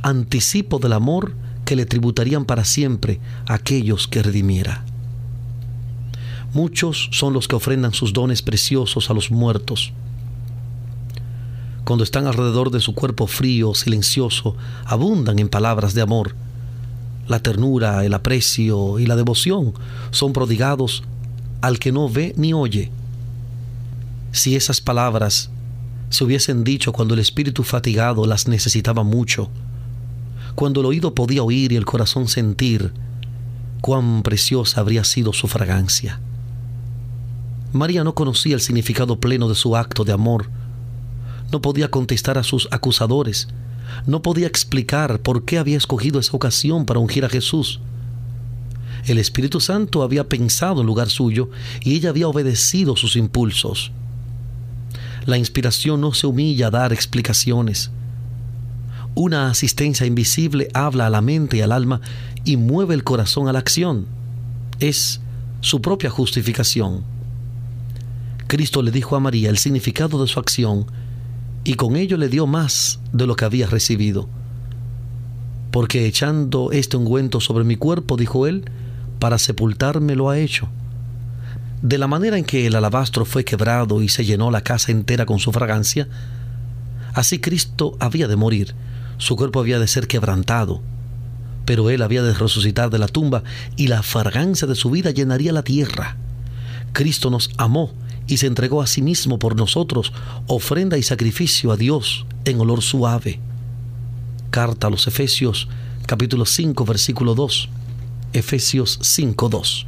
anticipo 0.02 0.78
del 0.78 0.92
amor 0.92 1.34
que 1.64 1.76
le 1.76 1.86
tributarían 1.86 2.44
para 2.44 2.64
siempre 2.64 3.20
aquellos 3.46 4.08
que 4.08 4.22
redimiera. 4.22 4.84
Muchos 6.52 7.08
son 7.12 7.32
los 7.32 7.48
que 7.48 7.56
ofrendan 7.56 7.94
sus 7.94 8.12
dones 8.12 8.42
preciosos 8.42 9.08
a 9.08 9.14
los 9.14 9.30
muertos 9.30 9.92
cuando 11.84 12.04
están 12.04 12.26
alrededor 12.26 12.70
de 12.70 12.80
su 12.80 12.94
cuerpo 12.94 13.26
frío, 13.26 13.74
silencioso, 13.74 14.56
abundan 14.84 15.38
en 15.38 15.48
palabras 15.48 15.94
de 15.94 16.02
amor. 16.02 16.34
La 17.28 17.40
ternura, 17.40 18.04
el 18.04 18.14
aprecio 18.14 18.98
y 18.98 19.06
la 19.06 19.16
devoción 19.16 19.74
son 20.10 20.32
prodigados 20.32 21.02
al 21.60 21.78
que 21.78 21.92
no 21.92 22.08
ve 22.08 22.34
ni 22.36 22.52
oye. 22.52 22.90
Si 24.32 24.56
esas 24.56 24.80
palabras 24.80 25.50
se 26.10 26.24
hubiesen 26.24 26.64
dicho 26.64 26.92
cuando 26.92 27.14
el 27.14 27.20
espíritu 27.20 27.62
fatigado 27.62 28.26
las 28.26 28.48
necesitaba 28.48 29.02
mucho, 29.02 29.50
cuando 30.54 30.80
el 30.80 30.86
oído 30.86 31.14
podía 31.14 31.42
oír 31.42 31.72
y 31.72 31.76
el 31.76 31.84
corazón 31.84 32.28
sentir, 32.28 32.92
cuán 33.80 34.22
preciosa 34.22 34.80
habría 34.80 35.04
sido 35.04 35.32
su 35.32 35.48
fragancia. 35.48 36.20
María 37.72 38.04
no 38.04 38.14
conocía 38.14 38.54
el 38.54 38.60
significado 38.60 39.18
pleno 39.18 39.48
de 39.48 39.54
su 39.54 39.76
acto 39.76 40.04
de 40.04 40.12
amor, 40.12 40.50
no 41.52 41.60
podía 41.60 41.90
contestar 41.90 42.38
a 42.38 42.42
sus 42.42 42.66
acusadores, 42.70 43.48
no 44.06 44.22
podía 44.22 44.46
explicar 44.46 45.20
por 45.20 45.44
qué 45.44 45.58
había 45.58 45.76
escogido 45.76 46.18
esa 46.18 46.36
ocasión 46.36 46.86
para 46.86 46.98
ungir 46.98 47.24
a 47.24 47.28
Jesús. 47.28 47.80
El 49.04 49.18
Espíritu 49.18 49.60
Santo 49.60 50.02
había 50.02 50.28
pensado 50.28 50.80
en 50.80 50.86
lugar 50.86 51.10
suyo 51.10 51.50
y 51.82 51.96
ella 51.96 52.10
había 52.10 52.28
obedecido 52.28 52.96
sus 52.96 53.16
impulsos. 53.16 53.92
La 55.26 55.38
inspiración 55.38 56.00
no 56.00 56.14
se 56.14 56.26
humilla 56.26 56.68
a 56.68 56.70
dar 56.70 56.92
explicaciones. 56.92 57.90
Una 59.14 59.50
asistencia 59.50 60.06
invisible 60.06 60.68
habla 60.72 61.06
a 61.06 61.10
la 61.10 61.20
mente 61.20 61.58
y 61.58 61.60
al 61.60 61.72
alma 61.72 62.00
y 62.44 62.56
mueve 62.56 62.94
el 62.94 63.04
corazón 63.04 63.48
a 63.48 63.52
la 63.52 63.58
acción. 63.58 64.06
Es 64.80 65.20
su 65.60 65.82
propia 65.82 66.10
justificación. 66.10 67.04
Cristo 68.46 68.82
le 68.82 68.90
dijo 68.90 69.16
a 69.16 69.20
María 69.20 69.50
el 69.50 69.58
significado 69.58 70.20
de 70.20 70.28
su 70.28 70.40
acción 70.40 70.86
y 71.64 71.74
con 71.74 71.96
ello 71.96 72.16
le 72.16 72.28
dio 72.28 72.46
más 72.46 73.00
de 73.12 73.26
lo 73.26 73.36
que 73.36 73.44
había 73.44 73.66
recibido. 73.66 74.28
Porque 75.70 76.06
echando 76.06 76.70
este 76.72 76.96
ungüento 76.96 77.40
sobre 77.40 77.64
mi 77.64 77.76
cuerpo, 77.76 78.16
dijo 78.16 78.46
él, 78.46 78.64
para 79.18 79.38
sepultarme 79.38 80.16
lo 80.16 80.30
ha 80.30 80.38
hecho. 80.38 80.68
De 81.80 81.98
la 81.98 82.06
manera 82.06 82.38
en 82.38 82.44
que 82.44 82.66
el 82.66 82.76
alabastro 82.76 83.24
fue 83.24 83.44
quebrado 83.44 84.02
y 84.02 84.08
se 84.08 84.24
llenó 84.24 84.50
la 84.50 84.62
casa 84.62 84.92
entera 84.92 85.26
con 85.26 85.38
su 85.38 85.52
fragancia, 85.52 86.08
así 87.14 87.40
Cristo 87.40 87.96
había 88.00 88.28
de 88.28 88.36
morir, 88.36 88.74
su 89.18 89.36
cuerpo 89.36 89.60
había 89.60 89.78
de 89.78 89.88
ser 89.88 90.06
quebrantado, 90.06 90.82
pero 91.64 91.90
él 91.90 92.02
había 92.02 92.22
de 92.22 92.34
resucitar 92.34 92.90
de 92.90 92.98
la 92.98 93.08
tumba 93.08 93.42
y 93.76 93.88
la 93.88 94.02
fragancia 94.02 94.68
de 94.68 94.74
su 94.74 94.90
vida 94.90 95.10
llenaría 95.10 95.52
la 95.52 95.62
tierra. 95.62 96.16
Cristo 96.92 97.30
nos 97.30 97.50
amó 97.56 97.92
y 98.26 98.36
se 98.38 98.46
entregó 98.46 98.82
a 98.82 98.86
sí 98.86 99.02
mismo 99.02 99.38
por 99.38 99.56
nosotros, 99.56 100.12
ofrenda 100.46 100.98
y 100.98 101.02
sacrificio 101.02 101.72
a 101.72 101.76
Dios 101.76 102.26
en 102.44 102.60
olor 102.60 102.82
suave. 102.82 103.40
Carta 104.50 104.86
a 104.86 104.90
los 104.90 105.06
Efesios 105.06 105.68
capítulo 106.06 106.44
5 106.44 106.84
versículo 106.84 107.34
2. 107.34 107.68
Efesios 108.32 108.98
5 109.02 109.48
2. 109.48 109.86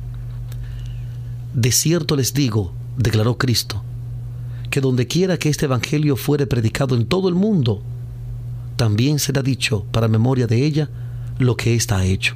De 1.54 1.72
cierto 1.72 2.16
les 2.16 2.34
digo, 2.34 2.72
declaró 2.96 3.38
Cristo, 3.38 3.82
que 4.70 4.80
donde 4.80 5.06
quiera 5.06 5.38
que 5.38 5.48
este 5.48 5.66
Evangelio 5.66 6.16
fuere 6.16 6.46
predicado 6.46 6.96
en 6.96 7.06
todo 7.06 7.28
el 7.28 7.34
mundo, 7.34 7.82
también 8.76 9.18
será 9.18 9.42
dicho 9.42 9.84
para 9.92 10.08
memoria 10.08 10.46
de 10.46 10.64
ella 10.64 10.90
lo 11.38 11.56
que 11.56 11.78
ha 11.90 12.04
hecho. 12.04 12.34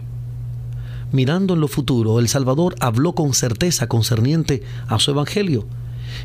Mirando 1.10 1.54
en 1.54 1.60
lo 1.60 1.68
futuro, 1.68 2.18
el 2.18 2.28
Salvador 2.28 2.74
habló 2.80 3.14
con 3.14 3.32
certeza 3.32 3.88
concerniente 3.88 4.62
a 4.86 4.98
su 4.98 5.10
Evangelio 5.10 5.66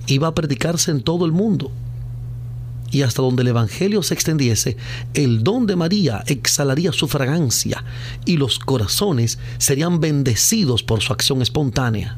iba 0.07 0.27
a 0.27 0.35
predicarse 0.35 0.91
en 0.91 1.01
todo 1.01 1.25
el 1.25 1.31
mundo. 1.31 1.71
Y 2.91 3.01
hasta 3.01 3.23
donde 3.23 3.41
el 3.41 3.47
Evangelio 3.47 4.03
se 4.03 4.13
extendiese, 4.13 4.77
el 5.15 5.43
don 5.43 5.65
de 5.65 5.75
María 5.75 6.23
exhalaría 6.27 6.91
su 6.91 7.07
fragancia 7.07 7.83
y 8.23 8.37
los 8.37 8.59
corazones 8.59 9.39
serían 9.57 9.99
bendecidos 9.99 10.83
por 10.83 11.01
su 11.01 11.11
acción 11.11 11.41
espontánea. 11.41 12.17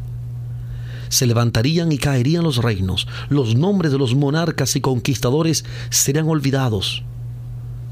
Se 1.07 1.27
levantarían 1.27 1.93
y 1.93 1.97
caerían 1.97 2.43
los 2.43 2.57
reinos, 2.57 3.07
los 3.29 3.55
nombres 3.55 3.93
de 3.93 3.97
los 3.97 4.15
monarcas 4.15 4.75
y 4.75 4.81
conquistadores 4.81 5.63
serían 5.89 6.27
olvidados, 6.27 7.03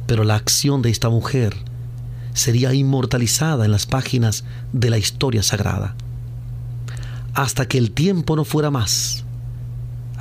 pero 0.05 0.25
la 0.25 0.35
acción 0.35 0.81
de 0.81 0.89
esta 0.89 1.09
mujer 1.09 1.55
sería 2.33 2.73
inmortalizada 2.73 3.63
en 3.65 3.71
las 3.71 3.85
páginas 3.85 4.43
de 4.73 4.89
la 4.89 4.97
historia 4.97 5.43
sagrada. 5.43 5.95
Hasta 7.33 7.67
que 7.67 7.77
el 7.77 7.91
tiempo 7.91 8.35
no 8.35 8.43
fuera 8.43 8.71
más, 8.71 9.22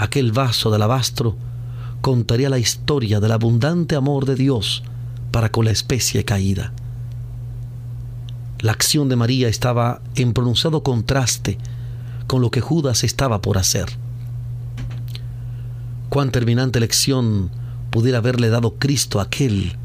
aquel 0.03 0.33
vaso 0.33 0.71
de 0.71 0.77
alabastro 0.77 1.37
contaría 2.01 2.51
la 2.51 2.59
historia 2.59 3.21
del 3.21 3.33
abundante 3.33 3.95
amor 3.95 4.27
de 4.27 4.35
Dios 4.35 4.83
para 5.31 5.51
con 5.51 5.65
la 5.65 5.71
especie 5.71 6.25
caída. 6.25 6.73
La 8.59 8.73
acción 8.73 9.09
de 9.09 9.17
María 9.17 9.49
estaba 9.49 10.03
en 10.17 10.33
pronunciado 10.33 10.83
contraste 10.83 11.59
con 12.27 12.43
lo 12.43 12.51
que 12.51 12.61
Judas 12.61 13.05
estaba 13.05 13.41
por 13.41 13.59
hacer. 13.59 13.87
Cuán 16.09 16.31
terminante 16.31 16.81
lección 16.81 17.51
pudiera 17.91 18.19
haberle 18.19 18.49
dado 18.49 18.75
Cristo 18.79 19.21
a 19.21 19.25
aquel 19.25 19.77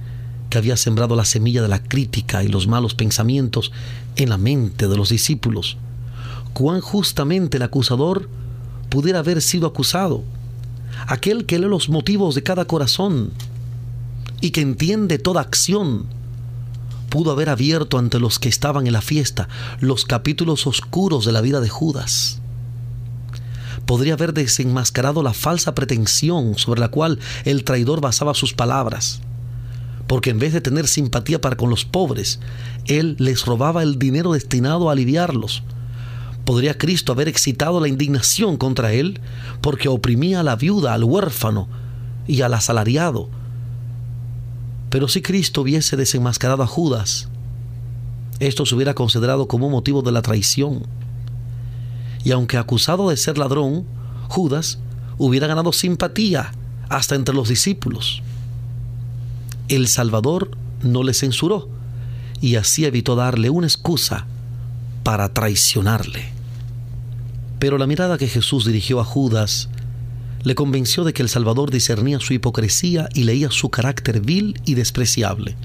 que 0.50 0.58
había 0.58 0.78
sembrado 0.78 1.16
la 1.16 1.26
semilla 1.26 1.62
de 1.62 1.68
la 1.68 1.84
crítica 1.84 2.44
y 2.44 2.48
los 2.48 2.68
malos 2.68 2.96
pensamientos 2.96 3.72
en 4.16 4.30
la 4.30 4.38
mente 4.38 4.88
de 4.88 4.98
los 4.98 5.10
discípulos. 5.10 5.78
Cuán 6.54 6.82
justamente 6.82 7.58
el 7.58 7.64
acusador 7.64 8.30
pudiera 8.90 9.20
haber 9.20 9.42
sido 9.42 9.68
acusado, 9.68 10.24
aquel 11.08 11.46
que 11.46 11.60
lee 11.60 11.68
los 11.68 11.90
motivos 11.90 12.36
de 12.36 12.44
cada 12.44 12.66
corazón 12.66 13.32
y 14.42 14.52
que 14.52 14.62
entiende 14.62 15.20
toda 15.20 15.42
acción, 15.42 16.06
pudo 17.10 17.32
haber 17.32 17.50
abierto 17.50 17.98
ante 17.98 18.20
los 18.20 18.40
que 18.40 18.50
estaban 18.50 18.88
en 18.88 18.94
la 18.94 19.02
fiesta 19.02 19.48
los 19.80 20.06
capítulos 20.06 20.68
oscuros 20.68 21.26
de 21.26 21.32
la 21.32 21.42
vida 21.42 21.62
de 21.62 21.70
Judas. 21.70 22.40
Podría 23.86 24.14
haber 24.14 24.34
desenmascarado 24.34 25.24
la 25.24 25.34
falsa 25.34 25.74
pretensión 25.74 26.58
sobre 26.58 26.82
la 26.82 26.90
cual 26.90 27.20
el 27.46 27.64
traidor 27.64 28.02
basaba 28.02 28.34
sus 28.34 28.54
palabras, 28.54 29.22
porque 30.08 30.30
en 30.30 30.40
vez 30.40 30.52
de 30.52 30.62
tener 30.62 30.88
simpatía 30.88 31.40
para 31.40 31.56
con 31.56 31.70
los 31.70 31.86
pobres, 31.86 32.40
él 32.86 33.16
les 33.18 33.46
robaba 33.46 33.84
el 33.84 33.98
dinero 33.98 34.34
destinado 34.34 34.90
a 34.90 34.92
aliviarlos 34.92 35.64
¿Podría 36.48 36.78
Cristo 36.78 37.12
haber 37.12 37.28
excitado 37.28 37.82
la 37.82 37.90
indignación 37.90 38.56
contra 38.56 38.94
él 38.94 39.20
porque 39.60 39.90
oprimía 39.90 40.40
a 40.40 40.44
la 40.44 40.56
viuda, 40.56 40.94
al 40.94 41.04
huérfano 41.04 41.68
y 42.26 42.40
al 42.40 42.54
asalariado? 42.54 43.28
Pero 44.90 45.10
si 45.10 45.22
Cristo 45.22 45.64
hubiese 45.64 45.98
desenmascarado 45.98 46.64
a 46.64 46.66
Judas, 46.66 47.28
esto 48.40 48.66
se 48.66 48.76
hubiera 48.76 48.94
considerado 48.94 49.50
como 49.50 49.70
motivo 49.70 50.02
de 50.02 50.14
la 50.14 50.22
traición. 50.22 50.84
Y 52.24 52.32
aunque 52.32 52.56
acusado 52.56 53.10
de 53.10 53.18
ser 53.18 53.38
ladrón, 53.38 53.86
Judas 54.30 54.80
hubiera 55.18 55.48
ganado 55.48 55.74
simpatía 55.74 56.54
hasta 56.88 57.16
entre 57.16 57.36
los 57.36 57.50
discípulos. 57.50 58.24
El 59.68 59.90
Salvador 59.90 60.52
no 60.82 61.04
le 61.04 61.14
censuró 61.14 61.68
y 62.40 62.56
así 62.56 62.86
evitó 62.86 63.18
darle 63.18 63.50
una 63.50 63.68
excusa 63.68 64.28
para 65.04 65.28
traicionarle. 65.34 66.37
Pero 67.60 67.78
la 67.78 67.88
mirada 67.88 68.18
que 68.18 68.28
Jesús 68.28 68.66
dirigió 68.66 69.00
a 69.00 69.06
Judas 69.06 69.70
le 70.44 70.56
convenció 70.56 71.04
de 71.04 71.14
que 71.14 71.24
el 71.24 71.30
Salvador 71.30 71.72
discernía 71.72 72.20
su 72.20 72.34
hipocresía 72.34 73.10
y 73.14 73.24
leía 73.24 73.52
su 73.52 73.70
carácter 73.70 74.22
vil 74.22 74.62
y 74.66 74.76
despreciable. 74.76 75.56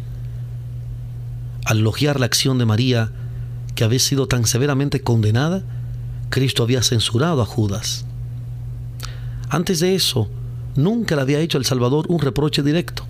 Al 1.64 1.78
elogiar 1.78 2.18
la 2.18 2.26
acción 2.26 2.58
de 2.58 2.66
María, 2.66 3.12
que 3.74 3.84
había 3.84 4.00
sido 4.00 4.26
tan 4.26 4.46
severamente 4.46 5.00
condenada, 5.00 5.62
Cristo 6.30 6.62
había 6.62 6.82
censurado 6.82 7.42
a 7.42 7.46
Judas. 7.46 8.06
Antes 9.50 9.80
de 9.80 9.94
eso, 9.94 10.28
nunca 10.74 11.14
le 11.14 11.22
había 11.22 11.40
hecho 11.40 11.58
el 11.58 11.64
Salvador 11.64 12.06
un 12.08 12.18
reproche 12.18 12.62
directo. 12.62 13.04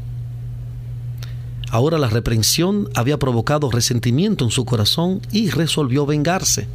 Ahora 1.71 1.99
la 1.99 2.09
reprensión 2.09 2.91
había 2.95 3.19
provocado 3.19 3.71
resentimiento 3.71 4.45
en 4.45 4.51
su 4.51 4.67
corazón 4.67 5.23
y 5.31 5.49
resolvió 5.49 6.05
vengarse. 6.05 6.69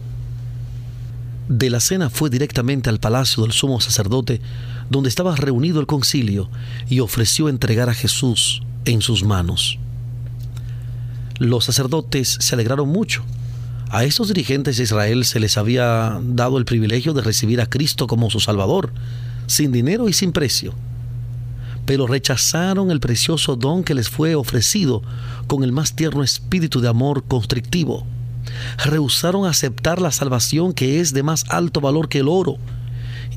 De 1.47 1.69
la 1.69 1.79
cena 1.79 2.09
fue 2.09 2.29
directamente 2.29 2.89
al 2.89 2.99
palacio 2.99 3.43
del 3.43 3.51
sumo 3.51 3.79
sacerdote, 3.79 4.41
donde 4.89 5.09
estaba 5.09 5.35
reunido 5.35 5.79
el 5.79 5.87
concilio, 5.87 6.49
y 6.89 6.99
ofreció 6.99 7.49
entregar 7.49 7.89
a 7.89 7.93
Jesús 7.93 8.61
en 8.85 9.01
sus 9.01 9.23
manos. 9.23 9.79
Los 11.39 11.65
sacerdotes 11.65 12.37
se 12.39 12.55
alegraron 12.55 12.89
mucho. 12.89 13.23
A 13.89 14.03
estos 14.03 14.27
dirigentes 14.27 14.77
de 14.77 14.83
Israel 14.83 15.23
se 15.23 15.39
les 15.39 15.57
había 15.57 16.19
dado 16.21 16.57
el 16.57 16.65
privilegio 16.65 17.13
de 17.13 17.21
recibir 17.21 17.61
a 17.61 17.69
Cristo 17.69 18.07
como 18.07 18.29
su 18.29 18.39
Salvador, 18.39 18.91
sin 19.45 19.71
dinero 19.71 20.09
y 20.09 20.13
sin 20.13 20.31
precio 20.31 20.73
pero 21.87 22.05
rechazaron 22.05 22.91
el 22.91 22.99
precioso 22.99 23.55
don 23.55 23.81
que 23.81 23.95
les 23.95 24.09
fue 24.09 24.35
ofrecido 24.35 25.01
con 25.47 25.63
el 25.63 25.71
más 25.71 25.95
tierno 25.95 26.21
espíritu 26.21 26.81
de 26.81 26.89
amor 26.89 27.23
constrictivo. 27.23 28.05
Rehusaron 28.77 29.45
aceptar 29.45 30.01
la 30.01 30.11
salvación 30.11 30.73
que 30.73 30.99
es 30.99 31.13
de 31.13 31.23
más 31.23 31.45
alto 31.49 31.81
valor 31.81 32.09
que 32.09 32.19
el 32.19 32.27
oro 32.27 32.57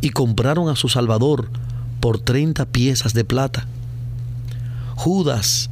y 0.00 0.11
compraron 0.11 0.69
a 0.69 0.76
su 0.76 0.88
Salvador 0.88 1.50
por 2.00 2.19
30 2.19 2.67
piezas 2.67 3.14
de 3.14 3.25
plata. 3.25 3.67
Judas 4.95 5.71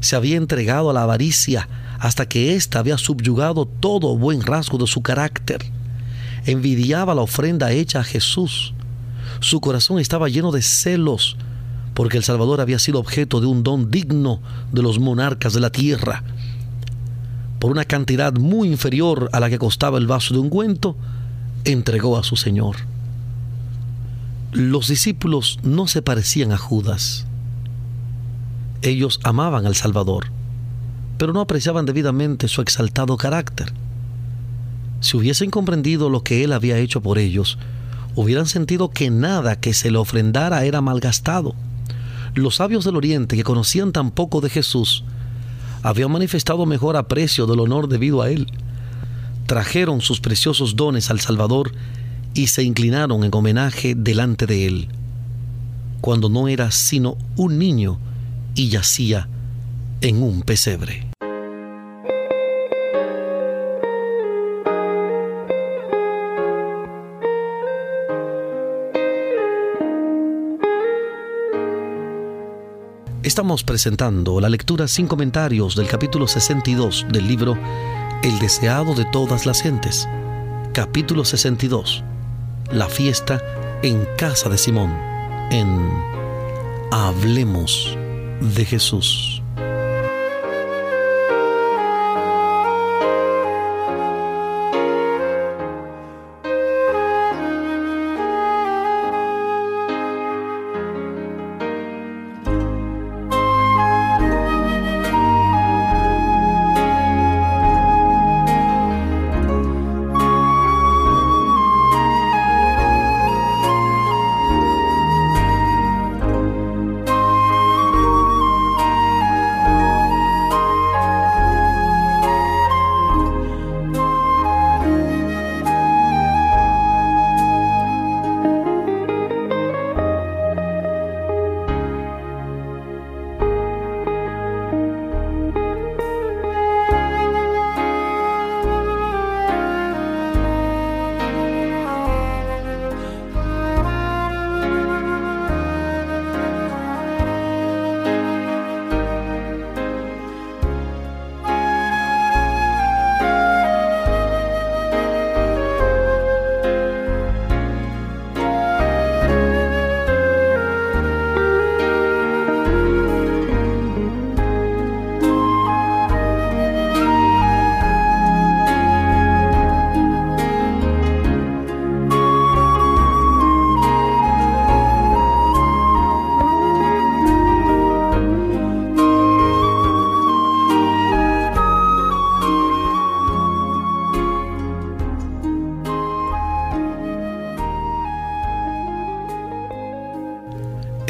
se 0.00 0.16
había 0.16 0.36
entregado 0.36 0.90
a 0.90 0.92
la 0.92 1.02
avaricia 1.02 1.68
hasta 1.98 2.28
que 2.28 2.54
ésta 2.54 2.78
había 2.78 2.98
subyugado 2.98 3.66
todo 3.66 4.16
buen 4.16 4.42
rasgo 4.42 4.78
de 4.78 4.86
su 4.86 5.02
carácter. 5.02 5.64
Envidiaba 6.44 7.14
la 7.14 7.22
ofrenda 7.22 7.72
hecha 7.72 8.00
a 8.00 8.04
Jesús. 8.04 8.74
Su 9.40 9.60
corazón 9.60 9.98
estaba 9.98 10.28
lleno 10.28 10.52
de 10.52 10.62
celos 10.62 11.36
porque 11.96 12.18
El 12.18 12.24
Salvador 12.24 12.60
había 12.60 12.78
sido 12.78 13.00
objeto 13.00 13.40
de 13.40 13.46
un 13.46 13.62
don 13.62 13.90
digno 13.90 14.40
de 14.70 14.82
los 14.82 14.98
monarcas 14.98 15.54
de 15.54 15.60
la 15.60 15.70
tierra. 15.70 16.22
Por 17.58 17.70
una 17.70 17.84
cantidad 17.84 18.32
muy 18.34 18.68
inferior 18.68 19.28
a 19.32 19.40
la 19.40 19.48
que 19.48 19.58
costaba 19.58 19.98
el 19.98 20.06
vaso 20.06 20.34
de 20.34 20.40
ungüento, 20.40 20.96
entregó 21.64 22.18
a 22.18 22.22
su 22.22 22.36
Señor. 22.36 22.76
Los 24.52 24.88
discípulos 24.88 25.58
no 25.62 25.86
se 25.86 26.02
parecían 26.02 26.52
a 26.52 26.58
Judas. 26.58 27.26
Ellos 28.82 29.20
amaban 29.24 29.66
al 29.66 29.74
Salvador, 29.74 30.26
pero 31.18 31.32
no 31.32 31.40
apreciaban 31.40 31.86
debidamente 31.86 32.48
su 32.48 32.60
exaltado 32.60 33.16
carácter. 33.16 33.72
Si 35.00 35.16
hubiesen 35.16 35.50
comprendido 35.50 36.10
lo 36.10 36.22
que 36.22 36.44
él 36.44 36.52
había 36.52 36.78
hecho 36.78 37.02
por 37.02 37.18
ellos, 37.18 37.58
hubieran 38.14 38.46
sentido 38.46 38.90
que 38.90 39.10
nada 39.10 39.60
que 39.60 39.74
se 39.74 39.90
le 39.90 39.98
ofrendara 39.98 40.64
era 40.64 40.80
malgastado 40.80 41.54
los 42.36 42.56
sabios 42.56 42.84
del 42.84 42.96
Oriente 42.96 43.34
que 43.34 43.44
conocían 43.44 43.92
tan 43.92 44.10
poco 44.10 44.40
de 44.40 44.50
Jesús 44.50 45.04
habían 45.86 46.10
manifestado 46.10 46.66
mejor 46.66 46.96
aprecio 46.96 47.46
del 47.46 47.60
honor 47.60 47.88
debido 47.88 48.20
a 48.20 48.28
él. 48.28 48.48
Trajeron 49.46 50.00
sus 50.00 50.18
preciosos 50.18 50.74
dones 50.74 51.10
al 51.10 51.20
Salvador 51.20 51.70
y 52.34 52.48
se 52.48 52.64
inclinaron 52.64 53.22
en 53.22 53.30
homenaje 53.32 53.94
delante 53.96 54.46
de 54.46 54.66
él, 54.66 54.88
cuando 56.00 56.28
no 56.28 56.48
era 56.48 56.72
sino 56.72 57.16
un 57.36 57.60
niño 57.60 58.00
y 58.56 58.68
yacía 58.68 59.28
en 60.00 60.24
un 60.24 60.42
pesebre. 60.42 61.05
Estamos 73.26 73.64
presentando 73.64 74.40
la 74.40 74.48
lectura 74.48 74.86
sin 74.86 75.08
comentarios 75.08 75.74
del 75.74 75.88
capítulo 75.88 76.28
62 76.28 77.06
del 77.10 77.26
libro 77.26 77.58
El 78.22 78.38
deseado 78.38 78.94
de 78.94 79.04
todas 79.04 79.46
las 79.46 79.62
gentes. 79.62 80.08
Capítulo 80.72 81.24
62. 81.24 82.04
La 82.70 82.88
fiesta 82.88 83.42
en 83.82 84.06
casa 84.16 84.48
de 84.48 84.56
Simón. 84.56 84.96
En 85.50 85.90
Hablemos 86.92 87.98
de 88.40 88.64
Jesús. 88.64 89.35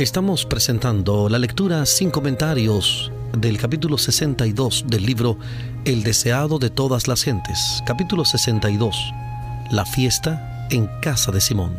Estamos 0.06 0.46
presentando 0.46 1.28
la 1.28 1.36
lectura 1.36 1.84
sin 1.84 2.12
comentarios 2.12 3.10
del 3.36 3.58
capítulo 3.58 3.98
62 3.98 4.84
del 4.86 5.04
libro 5.04 5.36
El 5.84 6.04
deseado 6.04 6.60
de 6.60 6.70
todas 6.70 7.08
las 7.08 7.24
gentes. 7.24 7.82
Capítulo 7.84 8.24
62. 8.24 8.96
La 9.72 9.84
fiesta 9.84 10.68
en 10.70 10.88
casa 11.02 11.32
de 11.32 11.40
Simón. 11.40 11.76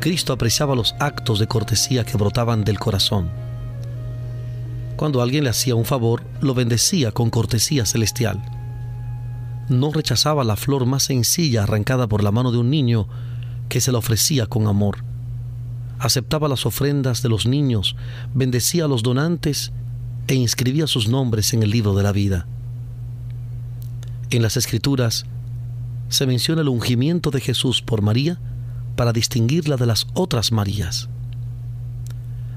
Cristo 0.00 0.34
apreciaba 0.34 0.74
los 0.74 0.94
actos 1.00 1.38
de 1.38 1.46
cortesía 1.46 2.04
que 2.04 2.18
brotaban 2.18 2.62
del 2.62 2.78
corazón. 2.78 3.30
Cuando 4.96 5.22
alguien 5.22 5.44
le 5.44 5.50
hacía 5.50 5.76
un 5.76 5.86
favor, 5.86 6.24
lo 6.42 6.52
bendecía 6.52 7.10
con 7.10 7.30
cortesía 7.30 7.86
celestial. 7.86 8.38
No 9.70 9.92
rechazaba 9.92 10.44
la 10.44 10.56
flor 10.56 10.84
más 10.84 11.04
sencilla 11.04 11.62
arrancada 11.62 12.06
por 12.06 12.22
la 12.22 12.32
mano 12.32 12.52
de 12.52 12.58
un 12.58 12.68
niño 12.68 13.08
que 13.70 13.80
se 13.80 13.92
la 13.92 13.98
ofrecía 13.98 14.46
con 14.46 14.66
amor. 14.66 15.08
Aceptaba 15.98 16.48
las 16.48 16.66
ofrendas 16.66 17.22
de 17.22 17.28
los 17.28 17.46
niños, 17.46 17.96
bendecía 18.34 18.84
a 18.84 18.88
los 18.88 19.02
donantes 19.02 19.72
e 20.28 20.34
inscribía 20.34 20.86
sus 20.86 21.08
nombres 21.08 21.52
en 21.54 21.62
el 21.62 21.70
libro 21.70 21.94
de 21.94 22.02
la 22.02 22.12
vida. 22.12 22.46
En 24.30 24.42
las 24.42 24.56
Escrituras 24.56 25.24
se 26.08 26.26
menciona 26.26 26.62
el 26.62 26.68
ungimiento 26.68 27.30
de 27.30 27.40
Jesús 27.40 27.82
por 27.82 28.02
María 28.02 28.38
para 28.96 29.12
distinguirla 29.12 29.76
de 29.76 29.86
las 29.86 30.06
otras 30.14 30.52
Marías. 30.52 31.08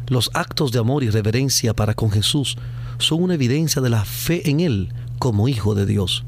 Los 0.07 0.29
actos 0.33 0.71
de 0.71 0.79
amor 0.79 1.03
y 1.03 1.09
reverencia 1.09 1.73
para 1.73 1.93
con 1.93 2.11
Jesús 2.11 2.57
son 2.97 3.23
una 3.23 3.35
evidencia 3.35 3.81
de 3.81 3.89
la 3.89 4.03
fe 4.03 4.49
en 4.49 4.59
Él 4.59 4.93
como 5.19 5.47
Hijo 5.47 5.75
de 5.75 5.85
Dios. 5.85 6.25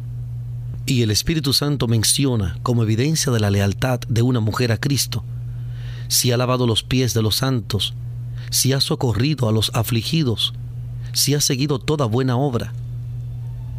Y 0.85 1.01
el 1.01 1.11
Espíritu 1.11 1.53
Santo 1.53 1.87
menciona 1.87 2.57
como 2.63 2.83
evidencia 2.83 3.31
de 3.31 3.39
la 3.39 3.51
lealtad 3.51 3.99
de 4.07 4.21
una 4.21 4.39
mujer 4.39 4.71
a 4.71 4.77
Cristo, 4.77 5.25
si 6.13 6.31
ha 6.31 6.37
lavado 6.37 6.67
los 6.67 6.83
pies 6.83 7.15
de 7.15 7.23
los 7.23 7.37
santos, 7.37 7.95
si 8.51 8.71
ha 8.71 8.79
socorrido 8.79 9.49
a 9.49 9.51
los 9.51 9.71
afligidos, 9.73 10.53
si 11.11 11.33
ha 11.33 11.41
seguido 11.41 11.79
toda 11.79 12.05
buena 12.05 12.37
obra. 12.37 12.71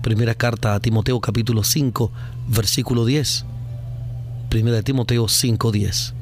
Primera 0.03 0.35
carta 0.35 0.75
a 0.75 0.81
Timoteo 0.81 1.21
capítulo 1.21 1.63
5, 1.63 2.11
versículo 2.49 3.05
10. 3.05 3.45
Primera 4.49 4.79
de 4.79 4.83
Timoteo 4.83 5.29
5, 5.29 5.71
10. 5.71 6.15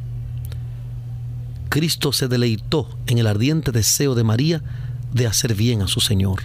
Cristo 1.70 2.12
se 2.12 2.28
deleitó 2.28 2.90
en 3.06 3.16
el 3.16 3.26
ardiente 3.26 3.72
deseo 3.72 4.14
de 4.14 4.22
María 4.22 4.62
de 5.14 5.26
hacer 5.26 5.54
bien 5.54 5.80
a 5.80 5.88
su 5.88 6.00
Señor. 6.00 6.42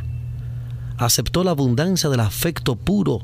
Aceptó 0.97 1.43
la 1.43 1.51
abundancia 1.51 2.09
del 2.09 2.21
afecto 2.21 2.77
puro, 2.77 3.19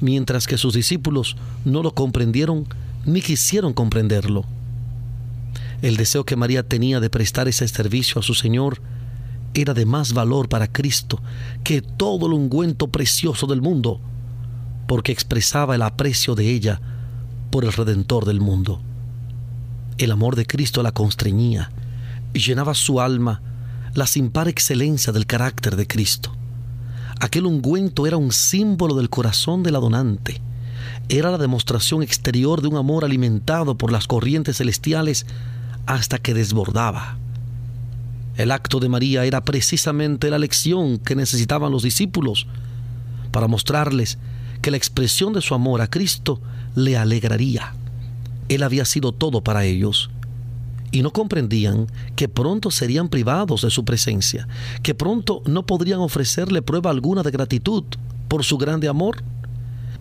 mientras 0.00 0.46
que 0.46 0.58
sus 0.58 0.74
discípulos 0.74 1.36
no 1.64 1.82
lo 1.82 1.92
comprendieron 1.92 2.68
ni 3.04 3.20
quisieron 3.20 3.72
comprenderlo. 3.72 4.44
El 5.82 5.96
deseo 5.96 6.24
que 6.24 6.36
María 6.36 6.62
tenía 6.62 7.00
de 7.00 7.10
prestar 7.10 7.48
ese 7.48 7.66
servicio 7.66 8.20
a 8.20 8.22
su 8.22 8.34
Señor 8.34 8.80
era 9.52 9.74
de 9.74 9.84
más 9.84 10.12
valor 10.12 10.48
para 10.48 10.72
Cristo 10.72 11.20
que 11.64 11.82
todo 11.82 12.26
el 12.26 12.32
ungüento 12.32 12.86
precioso 12.86 13.48
del 13.48 13.60
mundo, 13.60 14.00
porque 14.86 15.12
expresaba 15.12 15.74
el 15.74 15.82
aprecio 15.82 16.36
de 16.36 16.50
ella 16.50 16.80
por 17.50 17.64
el 17.64 17.72
Redentor 17.72 18.24
del 18.24 18.40
mundo. 18.40 18.80
El 19.98 20.12
amor 20.12 20.36
de 20.36 20.46
Cristo 20.46 20.82
la 20.82 20.92
constreñía 20.92 21.70
y 22.32 22.38
llenaba 22.38 22.74
su 22.74 23.00
alma 23.00 23.42
la 23.94 24.06
sin 24.06 24.30
par 24.30 24.48
excelencia 24.48 25.12
del 25.12 25.26
carácter 25.26 25.76
de 25.76 25.86
Cristo. 25.86 26.32
Aquel 27.20 27.44
ungüento 27.44 28.06
era 28.06 28.16
un 28.16 28.32
símbolo 28.32 28.94
del 28.94 29.10
corazón 29.10 29.62
del 29.62 29.74
donante. 29.74 30.40
Era 31.08 31.30
la 31.30 31.38
demostración 31.38 32.02
exterior 32.02 32.62
de 32.62 32.68
un 32.68 32.76
amor 32.76 33.04
alimentado 33.04 33.76
por 33.76 33.92
las 33.92 34.06
corrientes 34.06 34.58
celestiales 34.58 35.26
hasta 35.86 36.18
que 36.18 36.34
desbordaba. 36.34 37.16
El 38.36 38.50
acto 38.50 38.80
de 38.80 38.88
María 38.88 39.24
era 39.24 39.42
precisamente 39.42 40.30
la 40.30 40.38
lección 40.38 40.98
que 40.98 41.14
necesitaban 41.14 41.70
los 41.70 41.82
discípulos 41.82 42.46
para 43.30 43.48
mostrarles 43.48 44.18
que 44.62 44.70
la 44.70 44.76
expresión 44.76 45.32
de 45.32 45.42
su 45.42 45.54
amor 45.54 45.80
a 45.80 45.90
Cristo 45.90 46.40
le 46.74 46.96
alegraría. 46.96 47.74
Él 48.48 48.62
había 48.62 48.84
sido 48.84 49.12
todo 49.12 49.42
para 49.42 49.64
ellos 49.64 50.10
y 50.92 51.02
no 51.02 51.10
comprendían 51.12 51.86
que 52.16 52.28
pronto 52.28 52.70
serían 52.70 53.08
privados 53.08 53.62
de 53.62 53.70
su 53.70 53.84
presencia, 53.84 54.46
que 54.82 54.94
pronto 54.94 55.42
no 55.46 55.66
podrían 55.66 56.00
ofrecerle 56.00 56.62
prueba 56.62 56.90
alguna 56.90 57.22
de 57.22 57.30
gratitud 57.30 57.84
por 58.28 58.44
su 58.44 58.58
grande 58.58 58.88
amor. 58.88 59.22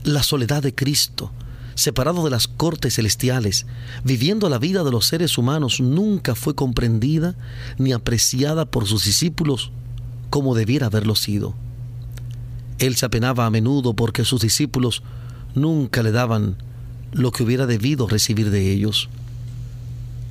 La 0.04 0.22
soledad 0.22 0.62
de 0.62 0.76
Cristo, 0.76 1.32
separado 1.76 2.24
de 2.24 2.30
las 2.30 2.48
cortes 2.48 2.96
celestiales, 2.96 3.66
viviendo 4.04 4.50
la 4.50 4.60
vida 4.60 4.84
de 4.84 4.92
los 4.92 5.06
seres 5.06 5.38
humanos, 5.38 5.80
nunca 5.80 6.36
fue 6.36 6.56
comprendida 6.56 7.36
ni 7.78 7.94
apreciada 7.94 8.66
por 8.66 8.88
sus 8.88 9.06
discípulos 9.06 9.72
como 10.30 10.56
debiera 10.56 10.88
haberlo 10.88 11.16
sido. 11.16 11.54
Él 12.80 12.96
se 12.96 13.06
apenaba 13.06 13.46
a 13.46 13.52
menudo 13.52 13.94
porque 13.94 14.26
sus 14.26 14.42
discípulos 14.42 15.04
nunca 15.54 16.02
le 16.02 16.12
daban 16.12 16.56
lo 17.12 17.32
que 17.32 17.44
hubiera 17.44 17.68
debido 17.68 18.08
recibir 18.08 18.50
de 18.50 18.72
ellos. 18.72 19.10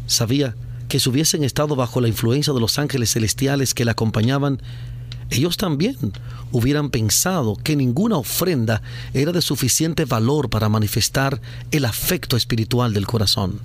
Sabía 0.07 0.57
que 0.89 0.99
si 0.99 1.09
hubiesen 1.09 1.45
estado 1.45 1.77
bajo 1.77 2.01
la 2.01 2.09
influencia 2.09 2.53
de 2.53 2.61
los 2.61 2.79
ángeles 2.79 3.13
celestiales 3.13 3.75
que 3.75 3.85
le 3.85 3.93
acompañaban, 3.93 4.61
ellos 5.31 5.57
también 5.57 5.97
hubieran 6.53 6.91
pensado 6.91 7.57
que 7.57 7.77
ninguna 7.77 8.17
ofrenda 8.17 8.83
era 9.15 9.33
de 9.33 9.41
suficiente 9.41 10.05
valor 10.05 10.51
para 10.51 10.69
manifestar 10.69 11.41
el 11.71 11.85
afecto 11.85 12.37
espiritual 12.37 12.93
del 12.93 13.07
corazón. 13.07 13.61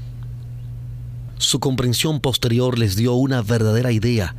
Su 1.37 1.59
comprensión 1.59 2.21
posterior 2.21 2.77
les 2.77 2.95
dio 2.95 3.13
una 3.13 3.41
verdadera 3.41 3.91
idea 3.91 4.35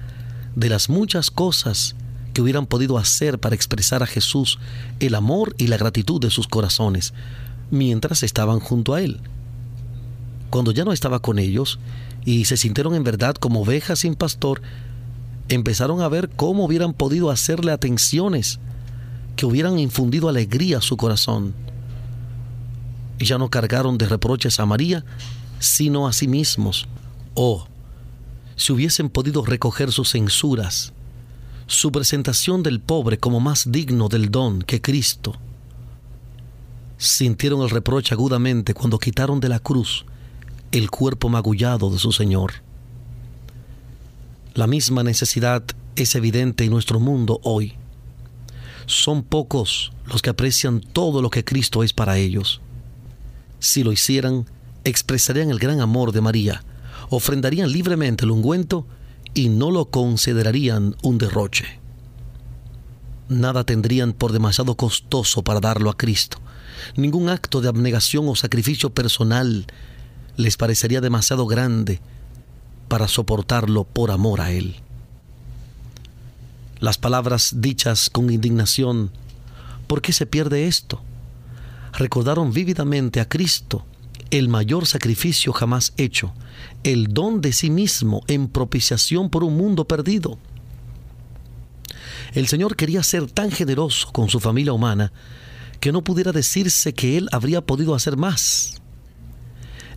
de 0.55 0.69
las 0.69 0.89
muchas 0.89 1.31
cosas 1.31 1.97
que 2.33 2.43
hubieran 2.43 2.67
podido 2.67 2.97
hacer 2.97 3.39
para 3.39 3.55
expresar 3.55 4.03
a 4.03 4.07
Jesús 4.07 4.59
el 5.01 5.15
amor 5.15 5.55
y 5.59 5.67
la 5.67 5.77
gratitud 5.77 6.21
de 6.21 6.31
sus 6.31 6.49
corazones 6.49 7.13
mientras 7.71 8.23
estaban 8.23 8.61
junto 8.61 8.95
a 8.95 9.03
Él. 9.03 9.21
Cuando 10.51 10.71
ya 10.71 10.85
no 10.85 10.93
estaba 10.93 11.21
con 11.21 11.39
ellos 11.39 11.79
y 12.25 12.45
se 12.45 12.57
sintieron 12.57 12.95
en 12.95 13.05
verdad 13.05 13.35
como 13.35 13.63
ovejas 13.63 14.01
sin 14.01 14.15
pastor, 14.15 14.63
empezaron 15.49 16.01
a 16.01 16.09
ver 16.09 16.29
cómo 16.29 16.65
hubieran 16.65 16.93
podido 16.93 17.31
hacerle 17.31 17.73
atenciones 17.73 18.59
que 19.37 19.47
hubieran 19.47 19.79
infundido 19.79 20.29
alegría 20.29 20.79
a 20.79 20.83
su 20.83 20.97
corazón. 20.97 21.55
Y 23.19 23.25
ya 23.25 23.39
no 23.39 23.51
cargaron 23.51 23.99
de 23.99 24.07
reproches 24.07 24.61
a 24.61 24.67
María, 24.67 25.05
sino 25.59 26.07
a 26.07 26.13
sí 26.13 26.29
mismos. 26.29 26.87
Oh, 27.35 27.67
si 28.57 28.73
hubiesen 28.73 29.11
podido 29.11 29.45
recoger 29.45 29.93
sus 29.93 30.13
censuras, 30.13 30.93
su 31.67 31.93
presentación 31.93 32.63
del 32.63 32.81
pobre 32.81 33.19
como 33.19 33.41
más 33.41 33.71
digno 33.71 34.09
del 34.09 34.31
don 34.31 34.63
que 34.63 34.81
Cristo. 34.81 35.35
Sintieron 36.97 37.63
el 37.63 37.71
reproche 37.71 38.15
agudamente 38.15 38.73
cuando 38.73 38.99
quitaron 38.99 39.41
de 39.41 39.51
la 39.51 39.59
cruz 39.59 40.07
el 40.73 40.91
cuerpo 40.91 41.29
magullado 41.29 41.91
de 41.91 41.99
su 41.99 42.13
Señor. 42.13 42.66
La 44.57 44.67
misma 44.67 45.03
necesidad 45.03 45.65
es 45.97 46.15
evidente 46.15 46.65
en 46.65 46.71
nuestro 46.71 46.99
mundo 46.99 47.41
hoy. 47.43 47.75
Son 48.87 49.23
pocos 49.23 49.93
los 50.07 50.23
que 50.23 50.31
aprecian 50.31 50.81
todo 50.81 51.21
lo 51.21 51.29
que 51.29 51.45
Cristo 51.45 51.83
es 51.83 51.93
para 51.93 52.17
ellos. 52.17 52.63
Si 53.59 53.85
lo 53.85 53.93
hicieran, 53.93 54.47
expresarían 54.85 55.51
el 55.51 55.59
gran 55.59 55.83
amor 55.83 56.13
de 56.13 56.23
María, 56.23 56.65
ofrendarían 57.11 57.71
libremente 57.71 58.25
el 58.25 58.31
ungüento 58.31 58.87
y 59.35 59.51
no 59.51 59.71
lo 59.71 59.91
considerarían 59.91 60.97
un 61.03 61.19
derroche. 61.19 61.79
Nada 63.29 63.65
tendrían 63.65 64.15
por 64.15 64.33
demasiado 64.33 64.75
costoso 64.75 65.45
para 65.45 65.61
darlo 65.61 65.91
a 65.91 65.99
Cristo. 65.99 66.39
Ningún 66.97 67.29
acto 67.29 67.61
de 67.61 67.69
abnegación 67.69 68.27
o 68.27 68.35
sacrificio 68.35 68.89
personal 68.89 69.67
les 70.39 70.57
parecería 70.57 71.03
demasiado 71.03 71.47
grande 71.47 72.01
para 72.89 73.09
soportarlo 73.09 73.85
por 73.85 74.11
amor 74.11 74.41
a 74.41 74.51
Él. 74.51 74.77
Las 76.79 76.99
palabras 76.99 77.55
dichas 77.61 78.11
con 78.11 78.31
indignación, 78.31 79.11
¿por 79.87 80.03
qué 80.03 80.13
se 80.13 80.27
pierde 80.27 80.67
esto? 80.67 81.01
Recordaron 81.93 82.53
vívidamente 82.53 83.21
a 83.21 83.29
Cristo, 83.29 83.87
el 84.31 84.49
mayor 84.49 84.87
sacrificio 84.87 85.53
jamás 85.53 85.95
hecho, 85.97 86.35
el 86.85 87.09
don 87.09 87.41
de 87.41 87.53
sí 87.53 87.71
mismo 87.71 88.23
en 88.27 88.49
propiciación 88.49 89.31
por 89.31 89.45
un 89.45 89.57
mundo 89.57 89.87
perdido. 89.87 90.39
El 92.35 92.49
Señor 92.49 92.77
quería 92.77 93.03
ser 93.03 93.31
tan 93.31 93.51
generoso 93.51 94.13
con 94.13 94.29
su 94.29 94.41
familia 94.41 94.73
humana 94.73 95.13
que 95.81 95.93
no 95.93 96.03
pudiera 96.03 96.33
decirse 96.33 96.93
que 96.93 97.17
Él 97.17 97.29
habría 97.33 97.61
podido 97.63 97.95
hacer 97.95 98.17
más. 98.17 98.83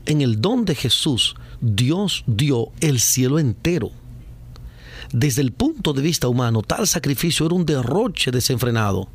En 0.05 0.21
el 0.21 0.39
don 0.39 0.63
de 0.65 0.75
Jesús 0.75 1.35
Dios 1.61 2.23
dio 2.27 2.71
el 2.79 2.99
cielo 2.99 3.39
entero. 3.39 3.91
Desde 5.11 5.41
el 5.41 5.51
punto 5.51 5.93
de 5.93 6.01
vista 6.01 6.27
humano, 6.27 6.61
tal 6.61 6.87
sacrificio 6.87 7.45
era 7.45 7.55
un 7.55 7.65
derroche 7.65 8.31
desenfrenado. 8.31 9.09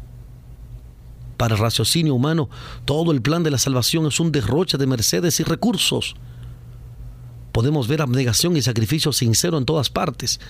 Para 1.37 1.55
el 1.55 1.61
raciocinio 1.61 2.15
humano, 2.15 2.49
todo 2.85 3.13
el 3.13 3.23
plan 3.23 3.43
de 3.43 3.51
la 3.51 3.59
salvación 3.59 4.07
es 4.07 4.21
un 4.21 4.33
derroche 4.33 4.77
de 4.77 4.87
mercedes 4.87 5.41
y 5.41 5.45
recursos. 5.45 6.17
Podemos 7.53 7.89
ver 7.89 8.03
abnegación 8.03 8.57
y 8.57 8.63
sacrificio 8.63 9.13
sincero 9.13 9.57
en 9.59 9.65
todas 9.65 9.89
partes. 9.89 10.41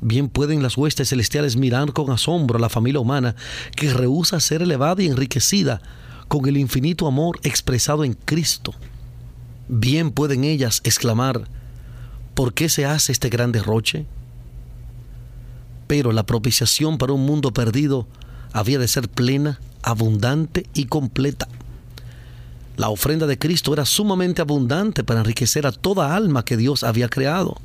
Bien 0.00 0.28
pueden 0.28 0.62
las 0.62 0.76
huestes 0.76 1.08
celestiales 1.08 1.56
mirar 1.56 1.92
con 1.92 2.10
asombro 2.10 2.58
a 2.58 2.60
la 2.60 2.68
familia 2.68 3.00
humana 3.00 3.34
que 3.74 3.92
rehúsa 3.92 4.40
ser 4.40 4.62
elevada 4.62 5.02
y 5.02 5.06
enriquecida 5.06 5.82
con 6.28 6.46
el 6.46 6.56
infinito 6.56 7.06
amor 7.06 7.40
expresado 7.42 8.04
en 8.04 8.14
Cristo. 8.14 8.74
Bien 9.68 10.10
pueden 10.10 10.44
ellas 10.44 10.80
exclamar, 10.84 11.48
¿por 12.34 12.52
qué 12.52 12.68
se 12.68 12.84
hace 12.84 13.12
este 13.12 13.30
gran 13.30 13.52
derroche? 13.52 14.06
Pero 15.86 16.12
la 16.12 16.26
propiciación 16.26 16.98
para 16.98 17.12
un 17.12 17.24
mundo 17.24 17.52
perdido 17.52 18.06
había 18.52 18.78
de 18.78 18.88
ser 18.88 19.08
plena, 19.08 19.60
abundante 19.82 20.66
y 20.74 20.86
completa. 20.86 21.48
La 22.76 22.88
ofrenda 22.88 23.26
de 23.26 23.38
Cristo 23.38 23.72
era 23.72 23.84
sumamente 23.84 24.42
abundante 24.42 25.04
para 25.04 25.20
enriquecer 25.20 25.66
a 25.66 25.72
toda 25.72 26.14
alma 26.14 26.44
que 26.44 26.56
Dios 26.56 26.82
había 26.82 27.08
creado. 27.08 27.56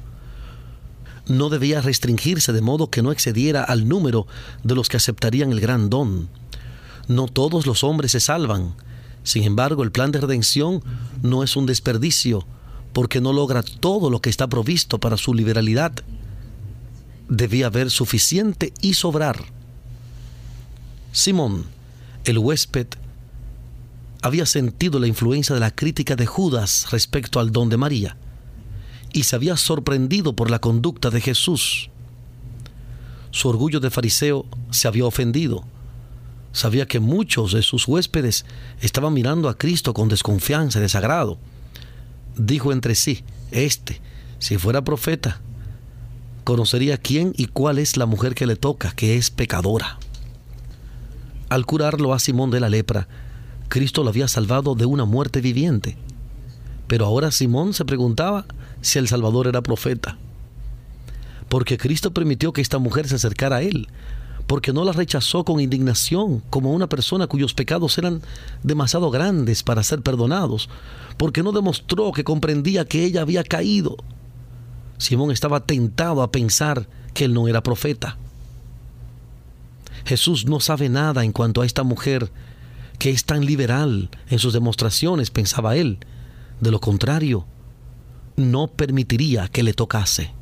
No 1.27 1.49
debía 1.49 1.81
restringirse 1.81 2.53
de 2.53 2.61
modo 2.61 2.89
que 2.89 3.01
no 3.01 3.11
excediera 3.11 3.63
al 3.63 3.87
número 3.87 4.27
de 4.63 4.75
los 4.75 4.87
que 4.87 4.97
aceptarían 4.97 5.51
el 5.51 5.61
gran 5.61 5.89
don. 5.89 6.29
No 7.07 7.27
todos 7.27 7.65
los 7.65 7.83
hombres 7.83 8.11
se 8.11 8.19
salvan. 8.19 8.75
Sin 9.29 9.43
embargo, 9.43 9.83
el 9.83 9.91
plan 9.91 10.11
de 10.11 10.19
redención 10.19 10.81
no 11.21 11.43
es 11.43 11.55
un 11.55 11.67
desperdicio, 11.67 12.47
porque 12.93 13.21
no 13.21 13.31
logra 13.31 13.61
todo 13.61 14.09
lo 14.09 14.21
que 14.21 14.31
está 14.31 14.47
provisto 14.47 14.97
para 14.97 15.17
su 15.17 15.35
liberalidad. 15.35 15.91
Debía 17.27 17.67
haber 17.67 17.91
suficiente 17.91 18.73
y 18.81 18.95
sobrar. 18.95 19.45
Simón, 21.11 21.65
el 22.23 22.39
huésped, 22.39 22.87
había 24.23 24.47
sentido 24.47 24.97
la 24.97 25.05
influencia 25.05 25.53
de 25.53 25.61
la 25.61 25.75
crítica 25.75 26.15
de 26.15 26.25
Judas 26.25 26.87
respecto 26.89 27.39
al 27.39 27.51
don 27.51 27.69
de 27.69 27.77
María 27.77 28.17
y 29.13 29.25
se 29.25 29.35
había 29.35 29.57
sorprendido 29.57 30.35
por 30.35 30.49
la 30.49 30.57
conducta 30.57 31.11
de 31.11 31.21
Jesús. 31.21 31.91
Su 33.29 33.47
orgullo 33.47 33.79
de 33.79 33.91
fariseo 33.91 34.47
se 34.71 34.87
había 34.87 35.05
ofendido. 35.05 35.65
Sabía 36.51 36.87
que 36.87 36.99
muchos 36.99 37.53
de 37.53 37.61
sus 37.61 37.87
huéspedes 37.87 38.45
estaban 38.81 39.13
mirando 39.13 39.49
a 39.49 39.57
Cristo 39.57 39.93
con 39.93 40.09
desconfianza 40.09 40.79
y 40.79 40.81
desagrado. 40.81 41.37
Dijo 42.35 42.71
entre 42.71 42.95
sí, 42.95 43.23
este, 43.51 44.01
si 44.39 44.57
fuera 44.57 44.83
profeta, 44.83 45.41
conocería 46.43 46.97
quién 46.97 47.33
y 47.37 47.45
cuál 47.45 47.77
es 47.77 47.97
la 47.97 48.05
mujer 48.05 48.33
que 48.33 48.47
le 48.47 48.55
toca, 48.55 48.91
que 48.91 49.17
es 49.17 49.29
pecadora. 49.29 49.99
Al 51.49 51.65
curarlo 51.65 52.13
a 52.13 52.19
Simón 52.19 52.51
de 52.51 52.59
la 52.59 52.69
lepra, 52.69 53.07
Cristo 53.69 54.03
lo 54.03 54.09
había 54.09 54.27
salvado 54.27 54.75
de 54.75 54.85
una 54.85 55.05
muerte 55.05 55.41
viviente. 55.41 55.97
Pero 56.87 57.05
ahora 57.05 57.31
Simón 57.31 57.73
se 57.73 57.85
preguntaba 57.85 58.45
si 58.81 58.97
el 58.97 59.07
Salvador 59.07 59.47
era 59.47 59.61
profeta. 59.61 60.17
Porque 61.49 61.77
Cristo 61.77 62.11
permitió 62.11 62.51
que 62.51 62.61
esta 62.61 62.79
mujer 62.79 63.07
se 63.07 63.15
acercara 63.15 63.57
a 63.57 63.61
él, 63.61 63.87
porque 64.49 64.73
no 64.73 64.83
la 64.83 64.93
rechazó 64.93 65.45
con 65.45 65.59
indignación 65.59 66.41
como 66.49 66.73
una 66.73 66.89
persona 66.89 67.27
cuyos 67.27 67.53
pecados 67.53 67.99
eran 67.99 68.23
demasiado 68.63 69.11
grandes 69.11 69.61
para 69.61 69.83
ser 69.83 70.01
perdonados, 70.01 70.69
porque 71.17 71.43
no 71.43 71.51
demostró 71.51 72.11
que 72.13 72.23
comprendía 72.23 72.83
que 72.83 73.05
ella 73.05 73.21
había 73.21 73.43
caído. 73.43 73.95
Simón 74.97 75.29
estaba 75.29 75.67
tentado 75.67 76.23
a 76.23 76.31
pensar 76.31 76.89
que 77.13 77.25
él 77.25 77.33
no 77.35 77.47
era 77.47 77.61
profeta. 77.61 78.17
Jesús 80.03 80.47
no 80.47 80.59
sabe 80.59 80.89
nada 80.89 81.23
en 81.23 81.31
cuanto 81.31 81.61
a 81.61 81.67
esta 81.67 81.83
mujer 81.83 82.31
que 82.97 83.11
es 83.11 83.25
tan 83.25 83.45
liberal 83.45 84.09
en 84.31 84.39
sus 84.39 84.53
demostraciones, 84.53 85.29
pensaba 85.29 85.75
él. 85.75 85.99
De 86.59 86.71
lo 86.71 86.79
contrario, 86.79 87.45
no 88.35 88.65
permitiría 88.65 89.47
que 89.47 89.61
le 89.61 89.75
tocase. 89.75 90.33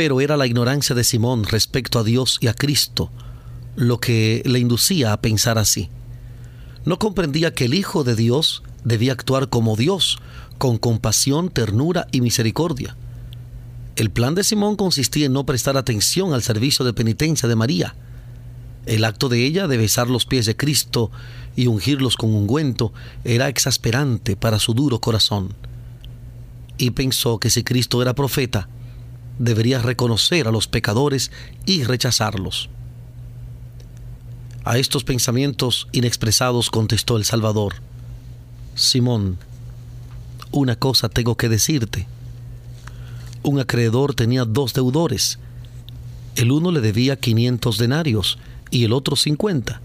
Pero 0.00 0.22
era 0.22 0.38
la 0.38 0.46
ignorancia 0.46 0.96
de 0.96 1.04
Simón 1.04 1.44
respecto 1.44 1.98
a 1.98 2.04
Dios 2.04 2.38
y 2.40 2.46
a 2.46 2.54
Cristo 2.54 3.10
lo 3.76 4.00
que 4.00 4.42
le 4.46 4.58
inducía 4.58 5.12
a 5.12 5.20
pensar 5.20 5.58
así. 5.58 5.90
No 6.86 6.98
comprendía 6.98 7.52
que 7.52 7.66
el 7.66 7.74
Hijo 7.74 8.02
de 8.02 8.16
Dios 8.16 8.62
debía 8.82 9.12
actuar 9.12 9.50
como 9.50 9.76
Dios, 9.76 10.18
con 10.56 10.78
compasión, 10.78 11.50
ternura 11.50 12.06
y 12.12 12.22
misericordia. 12.22 12.96
El 13.94 14.08
plan 14.08 14.34
de 14.34 14.42
Simón 14.42 14.76
consistía 14.76 15.26
en 15.26 15.34
no 15.34 15.44
prestar 15.44 15.76
atención 15.76 16.32
al 16.32 16.42
servicio 16.42 16.82
de 16.86 16.94
penitencia 16.94 17.46
de 17.46 17.56
María. 17.56 17.94
El 18.86 19.04
acto 19.04 19.28
de 19.28 19.44
ella 19.44 19.68
de 19.68 19.76
besar 19.76 20.08
los 20.08 20.24
pies 20.24 20.46
de 20.46 20.56
Cristo 20.56 21.10
y 21.56 21.66
ungirlos 21.66 22.16
con 22.16 22.34
ungüento 22.34 22.94
era 23.22 23.50
exasperante 23.50 24.34
para 24.34 24.60
su 24.60 24.72
duro 24.72 24.98
corazón. 24.98 25.52
Y 26.78 26.92
pensó 26.92 27.38
que 27.38 27.50
si 27.50 27.62
Cristo 27.64 28.00
era 28.00 28.14
profeta, 28.14 28.66
debería 29.38 29.80
reconocer 29.80 30.46
a 30.48 30.52
los 30.52 30.66
pecadores 30.66 31.30
y 31.66 31.84
rechazarlos. 31.84 32.68
A 34.64 34.78
estos 34.78 35.04
pensamientos 35.04 35.88
inexpresados 35.92 36.70
contestó 36.70 37.16
el 37.16 37.24
Salvador, 37.24 37.74
Simón, 38.74 39.38
una 40.52 40.76
cosa 40.76 41.08
tengo 41.08 41.36
que 41.36 41.48
decirte. 41.48 42.06
Un 43.42 43.60
acreedor 43.60 44.14
tenía 44.14 44.44
dos 44.44 44.74
deudores. 44.74 45.38
El 46.36 46.52
uno 46.52 46.72
le 46.72 46.80
debía 46.80 47.16
500 47.16 47.78
denarios 47.78 48.38
y 48.70 48.84
el 48.84 48.92
otro 48.92 49.16
50, 49.16 49.80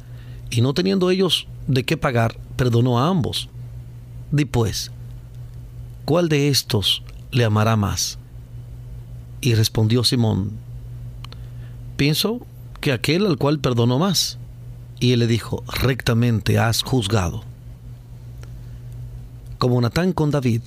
y 0.50 0.62
no 0.62 0.74
teniendo 0.74 1.10
ellos 1.10 1.48
de 1.68 1.84
qué 1.84 1.98
pagar, 1.98 2.38
perdonó 2.56 3.00
a 3.00 3.08
ambos. 3.08 3.50
Di 4.32 4.46
pues, 4.46 4.92
¿cuál 6.06 6.30
de 6.30 6.50
estos 6.50 7.04
le 7.32 7.44
amará 7.46 7.76
más? 7.76 8.20
Y 9.46 9.54
respondió 9.54 10.04
Simón, 10.04 10.54
pienso 11.98 12.40
que 12.82 12.92
aquel 12.92 13.28
al 13.28 13.38
cual 13.38 13.60
perdonó 13.60 14.00
más. 14.00 14.40
Y 15.00 15.12
él 15.14 15.20
le 15.20 15.28
dijo, 15.28 15.64
rectamente 15.68 16.58
has 16.58 16.82
juzgado. 16.82 17.44
Como 19.60 19.80
Natán 19.80 20.14
con 20.14 20.32
David, 20.32 20.62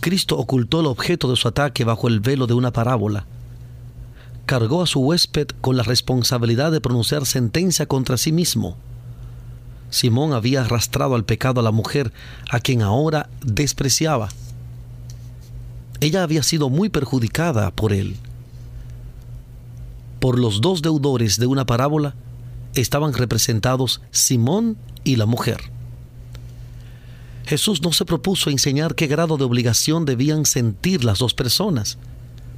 Cristo 0.00 0.36
ocultó 0.36 0.80
el 0.80 0.86
objeto 0.86 1.30
de 1.30 1.36
su 1.36 1.48
ataque 1.48 1.84
bajo 1.84 2.06
el 2.06 2.20
velo 2.20 2.46
de 2.46 2.52
una 2.52 2.74
parábola. 2.74 3.24
Cargó 4.44 4.82
a 4.82 4.86
su 4.86 5.00
huésped 5.00 5.46
con 5.62 5.78
la 5.78 5.82
responsabilidad 5.82 6.72
de 6.72 6.82
pronunciar 6.82 7.24
sentencia 7.24 7.86
contra 7.86 8.18
sí 8.18 8.32
mismo. 8.32 8.76
Simón 9.88 10.34
había 10.34 10.60
arrastrado 10.60 11.14
al 11.14 11.24
pecado 11.24 11.60
a 11.60 11.64
la 11.64 11.72
mujer 11.72 12.12
a 12.50 12.60
quien 12.60 12.82
ahora 12.82 13.30
despreciaba. 13.42 14.28
Ella 16.00 16.22
había 16.22 16.42
sido 16.42 16.70
muy 16.70 16.88
perjudicada 16.88 17.70
por 17.70 17.92
él. 17.92 18.16
Por 20.20 20.38
los 20.38 20.60
dos 20.60 20.82
deudores 20.82 21.38
de 21.38 21.46
una 21.46 21.66
parábola, 21.66 22.14
estaban 22.74 23.12
representados 23.12 24.00
Simón 24.10 24.76
y 25.04 25.16
la 25.16 25.26
mujer. 25.26 25.60
Jesús 27.46 27.82
no 27.82 27.92
se 27.92 28.04
propuso 28.04 28.50
enseñar 28.50 28.94
qué 28.94 29.06
grado 29.06 29.36
de 29.36 29.44
obligación 29.44 30.06
debían 30.06 30.46
sentir 30.46 31.04
las 31.04 31.18
dos 31.18 31.34
personas, 31.34 31.98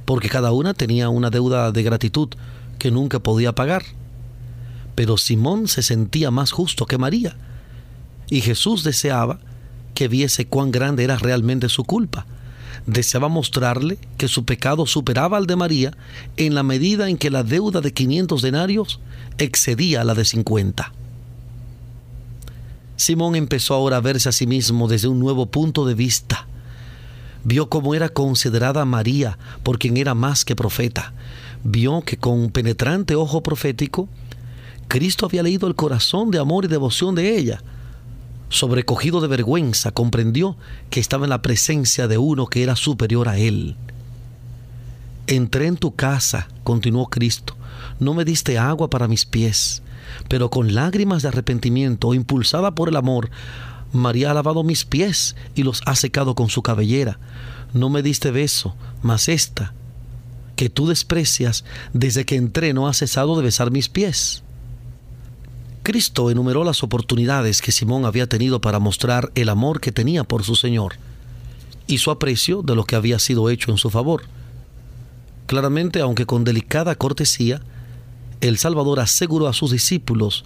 porque 0.05 0.29
cada 0.29 0.53
una 0.53 0.73
tenía 0.73 1.09
una 1.09 1.29
deuda 1.29 1.71
de 1.73 1.83
gratitud 1.83 2.29
que 2.79 2.91
nunca 2.91 3.19
podía 3.19 3.53
pagar. 3.53 3.83
Pero 4.95 5.17
Simón 5.17 5.67
se 5.67 5.83
sentía 5.83 6.31
más 6.31 6.51
justo 6.51 6.85
que 6.85 6.97
María, 6.97 7.35
y 8.29 8.41
Jesús 8.41 8.83
deseaba 8.83 9.39
que 9.93 10.07
viese 10.07 10.47
cuán 10.47 10.71
grande 10.71 11.03
era 11.03 11.17
realmente 11.17 11.67
su 11.69 11.83
culpa. 11.83 12.25
Deseaba 12.87 13.27
mostrarle 13.27 13.99
que 14.17 14.29
su 14.29 14.45
pecado 14.45 14.85
superaba 14.85 15.37
al 15.37 15.45
de 15.45 15.57
María 15.57 15.91
en 16.37 16.55
la 16.55 16.63
medida 16.63 17.09
en 17.09 17.17
que 17.17 17.29
la 17.29 17.43
deuda 17.43 17.81
de 17.81 17.93
500 17.93 18.41
denarios 18.41 19.01
excedía 19.37 20.05
la 20.05 20.13
de 20.13 20.23
50. 20.25 20.93
Simón 22.95 23.35
empezó 23.35 23.75
ahora 23.75 23.97
a 23.97 24.01
verse 24.01 24.29
a 24.29 24.31
sí 24.31 24.47
mismo 24.47 24.87
desde 24.87 25.09
un 25.09 25.19
nuevo 25.19 25.47
punto 25.47 25.85
de 25.85 25.95
vista. 25.95 26.47
Vio 27.43 27.69
cómo 27.69 27.93
era 27.93 28.07
considerada 28.09 28.85
María 28.85 29.37
por 29.63 29.79
quien 29.79 29.97
era 29.97 30.15
más 30.15 30.45
que 30.45 30.55
profeta. 30.55 31.13
Vio 31.65 32.01
que 32.01 32.17
con 32.17 32.49
penetrante 32.51 33.15
ojo 33.15 33.43
profético, 33.43 34.07
Cristo 34.87 35.25
había 35.25 35.43
leído 35.43 35.67
el 35.67 35.75
corazón 35.75 36.31
de 36.31 36.39
amor 36.39 36.63
y 36.63 36.69
devoción 36.69 37.15
de 37.15 37.37
ella. 37.37 37.61
Sobrecogido 38.49 39.19
de 39.21 39.27
vergüenza, 39.27 39.91
comprendió 39.91 40.55
que 40.89 40.99
estaba 40.99 41.25
en 41.25 41.31
la 41.31 41.41
presencia 41.41 42.07
de 42.07 42.17
uno 42.17 42.47
que 42.47 42.63
era 42.63 42.75
superior 42.75 43.27
a 43.27 43.37
él. 43.37 43.75
Entré 45.27 45.67
en 45.67 45.75
tu 45.75 45.95
casa, 45.95 46.47
continuó 46.63 47.09
Cristo, 47.09 47.57
no 47.99 48.13
me 48.13 48.23
diste 48.23 48.57
agua 48.57 48.89
para 48.89 49.09
mis 49.09 49.25
pies, 49.25 49.81
pero 50.29 50.49
con 50.49 50.73
lágrimas 50.73 51.21
de 51.21 51.27
arrepentimiento, 51.27 52.13
impulsada 52.13 52.73
por 52.73 52.87
el 52.87 52.95
amor, 52.95 53.29
María 53.91 54.31
ha 54.31 54.33
lavado 54.33 54.63
mis 54.63 54.85
pies 54.85 55.35
y 55.55 55.63
los 55.63 55.81
ha 55.85 55.95
secado 55.95 56.35
con 56.35 56.49
su 56.49 56.61
cabellera. 56.61 57.19
No 57.73 57.89
me 57.89 58.01
diste 58.01 58.31
beso, 58.31 58.75
mas 59.01 59.27
esta, 59.27 59.73
que 60.55 60.69
tú 60.69 60.87
desprecias, 60.87 61.65
desde 61.93 62.25
que 62.25 62.35
entré 62.35 62.73
no 62.73 62.87
ha 62.87 62.93
cesado 62.93 63.35
de 63.35 63.43
besar 63.43 63.71
mis 63.71 63.89
pies. 63.89 64.43
Cristo 65.87 66.29
enumeró 66.29 66.65
las 66.65 66.83
oportunidades 66.83 67.61
que 67.61 67.71
Simón 67.71 68.03
había 68.03 68.27
tenido 68.27 68.59
para 68.59 68.77
mostrar 68.77 69.31
el 69.35 69.47
amor 69.47 69.79
que 69.79 69.93
tenía 69.93 70.25
por 70.25 70.43
su 70.43 70.57
Señor 70.57 70.95
y 71.87 71.99
su 71.99 72.11
aprecio 72.11 72.61
de 72.61 72.75
lo 72.75 72.83
que 72.83 72.97
había 72.97 73.19
sido 73.19 73.49
hecho 73.49 73.71
en 73.71 73.77
su 73.77 73.89
favor. 73.89 74.23
Claramente, 75.45 76.01
aunque 76.01 76.25
con 76.25 76.43
delicada 76.43 76.95
cortesía, 76.95 77.61
el 78.41 78.57
Salvador 78.57 78.99
aseguró 78.99 79.47
a 79.47 79.53
sus 79.53 79.71
discípulos 79.71 80.43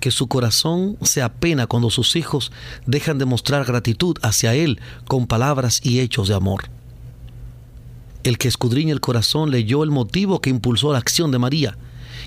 que 0.00 0.10
su 0.10 0.28
corazón 0.28 0.96
se 1.02 1.20
apena 1.20 1.66
cuando 1.66 1.90
sus 1.90 2.16
hijos 2.16 2.50
dejan 2.86 3.18
de 3.18 3.26
mostrar 3.26 3.66
gratitud 3.66 4.16
hacia 4.22 4.54
Él 4.54 4.80
con 5.06 5.26
palabras 5.26 5.82
y 5.84 6.00
hechos 6.00 6.28
de 6.28 6.36
amor. 6.36 6.70
El 8.22 8.38
que 8.38 8.48
escudriña 8.48 8.94
el 8.94 9.02
corazón 9.02 9.50
leyó 9.50 9.84
el 9.84 9.90
motivo 9.90 10.40
que 10.40 10.48
impulsó 10.48 10.90
la 10.90 11.00
acción 11.00 11.30
de 11.32 11.38
María 11.38 11.76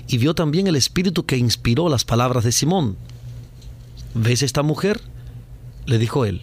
y 0.06 0.18
vio 0.18 0.34
también 0.34 0.66
el 0.66 0.76
espíritu 0.76 1.24
que 1.26 1.36
inspiró 1.36 1.88
las 1.88 2.04
palabras 2.04 2.44
de 2.44 2.52
Simón. 2.52 2.96
¿Ves 4.14 4.42
esta 4.42 4.62
mujer? 4.62 5.00
le 5.86 5.98
dijo 5.98 6.24
él. 6.24 6.42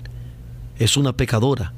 Es 0.77 0.97
una 0.97 1.13
pecadora, 1.13 1.73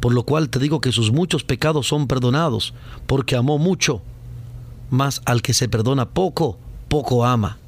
por 0.00 0.12
lo 0.12 0.24
cual 0.24 0.48
te 0.48 0.58
digo 0.58 0.80
que 0.80 0.92
sus 0.92 1.12
muchos 1.12 1.44
pecados 1.44 1.88
son 1.88 2.06
perdonados, 2.06 2.74
porque 3.06 3.36
amó 3.36 3.58
mucho, 3.58 4.02
mas 4.90 5.22
al 5.24 5.42
que 5.42 5.54
se 5.54 5.68
perdona 5.68 6.10
poco, 6.10 6.58
poco 6.88 7.24
ama. 7.24 7.58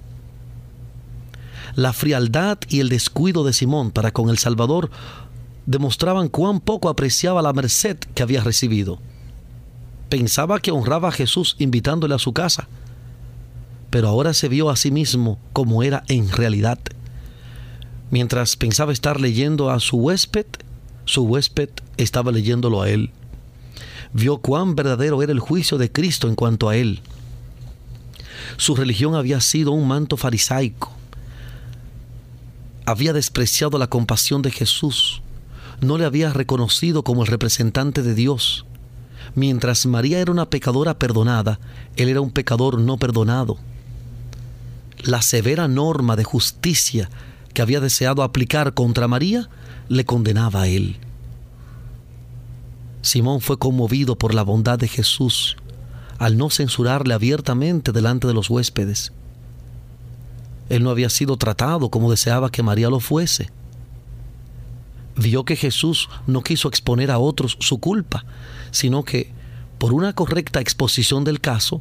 La 1.76 1.92
frialdad 1.92 2.58
y 2.68 2.80
el 2.80 2.88
descuido 2.88 3.44
de 3.44 3.52
Simón 3.52 3.90
para 3.90 4.12
con 4.12 4.28
el 4.28 4.38
Salvador 4.38 4.90
demostraban 5.66 6.28
cuán 6.28 6.60
poco 6.60 6.88
apreciaba 6.88 7.42
la 7.42 7.52
merced 7.52 7.96
que 7.96 8.22
había 8.22 8.42
recibido. 8.42 8.98
Pensaba 10.08 10.58
que 10.58 10.72
honraba 10.72 11.08
a 11.08 11.12
Jesús 11.12 11.54
invitándole 11.58 12.14
a 12.14 12.18
su 12.18 12.32
casa, 12.32 12.68
pero 13.90 14.08
ahora 14.08 14.32
se 14.34 14.48
vio 14.48 14.70
a 14.70 14.76
sí 14.76 14.90
mismo 14.90 15.38
como 15.52 15.82
era 15.82 16.04
en 16.08 16.30
realidad. 16.30 16.78
Mientras 18.10 18.56
pensaba 18.56 18.92
estar 18.92 19.20
leyendo 19.20 19.70
a 19.70 19.80
su 19.80 19.96
huésped, 19.96 20.46
su 21.04 21.24
huésped 21.24 21.70
estaba 21.96 22.32
leyéndolo 22.32 22.82
a 22.82 22.88
él. 22.88 23.10
Vio 24.12 24.38
cuán 24.38 24.74
verdadero 24.74 25.22
era 25.22 25.32
el 25.32 25.40
juicio 25.40 25.76
de 25.76 25.90
Cristo 25.90 26.28
en 26.28 26.34
cuanto 26.34 26.68
a 26.68 26.76
él. 26.76 27.00
Su 28.56 28.74
religión 28.74 29.14
había 29.14 29.40
sido 29.40 29.72
un 29.72 29.86
manto 29.86 30.16
farisaico. 30.16 30.92
Había 32.86 33.12
despreciado 33.12 33.78
la 33.78 33.86
compasión 33.88 34.42
de 34.42 34.50
Jesús. 34.50 35.22
No 35.80 35.98
le 35.98 36.04
había 36.04 36.32
reconocido 36.32 37.04
como 37.04 37.22
el 37.22 37.28
representante 37.28 38.02
de 38.02 38.14
Dios. 38.14 38.66
Mientras 39.36 39.86
María 39.86 40.18
era 40.18 40.32
una 40.32 40.50
pecadora 40.50 40.98
perdonada, 40.98 41.60
él 41.94 42.08
era 42.08 42.20
un 42.20 42.32
pecador 42.32 42.80
no 42.80 42.96
perdonado 42.98 43.58
la 45.04 45.22
severa 45.22 45.68
norma 45.68 46.16
de 46.16 46.24
justicia 46.24 47.10
que 47.52 47.62
había 47.62 47.80
deseado 47.80 48.22
aplicar 48.22 48.74
contra 48.74 49.08
María 49.08 49.48
le 49.88 50.04
condenaba 50.04 50.62
a 50.62 50.68
él. 50.68 50.98
Simón 53.02 53.40
fue 53.40 53.58
conmovido 53.58 54.16
por 54.16 54.34
la 54.34 54.42
bondad 54.42 54.78
de 54.78 54.88
Jesús 54.88 55.56
al 56.18 56.36
no 56.36 56.50
censurarle 56.50 57.14
abiertamente 57.14 57.92
delante 57.92 58.26
de 58.26 58.34
los 58.34 58.50
huéspedes. 58.50 59.10
Él 60.68 60.82
no 60.82 60.90
había 60.90 61.08
sido 61.08 61.38
tratado 61.38 61.90
como 61.90 62.10
deseaba 62.10 62.50
que 62.50 62.62
María 62.62 62.90
lo 62.90 63.00
fuese. 63.00 63.50
Vio 65.16 65.44
que 65.44 65.56
Jesús 65.56 66.10
no 66.26 66.42
quiso 66.42 66.68
exponer 66.68 67.10
a 67.10 67.18
otros 67.18 67.56
su 67.60 67.78
culpa, 67.78 68.26
sino 68.70 69.02
que, 69.02 69.32
por 69.78 69.94
una 69.94 70.12
correcta 70.12 70.60
exposición 70.60 71.24
del 71.24 71.40
caso, 71.40 71.80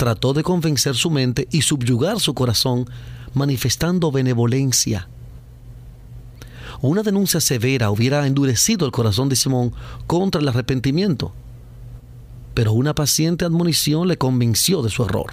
trató 0.00 0.32
de 0.32 0.42
convencer 0.42 0.94
su 0.94 1.10
mente 1.10 1.46
y 1.50 1.60
subyugar 1.60 2.20
su 2.20 2.32
corazón 2.32 2.88
manifestando 3.34 4.10
benevolencia. 4.10 5.10
Una 6.80 7.02
denuncia 7.02 7.38
severa 7.38 7.90
hubiera 7.90 8.26
endurecido 8.26 8.86
el 8.86 8.92
corazón 8.92 9.28
de 9.28 9.36
Simón 9.36 9.74
contra 10.06 10.40
el 10.40 10.48
arrepentimiento, 10.48 11.34
pero 12.54 12.72
una 12.72 12.94
paciente 12.94 13.44
admonición 13.44 14.08
le 14.08 14.16
convenció 14.16 14.80
de 14.80 14.88
su 14.88 15.04
error. 15.04 15.32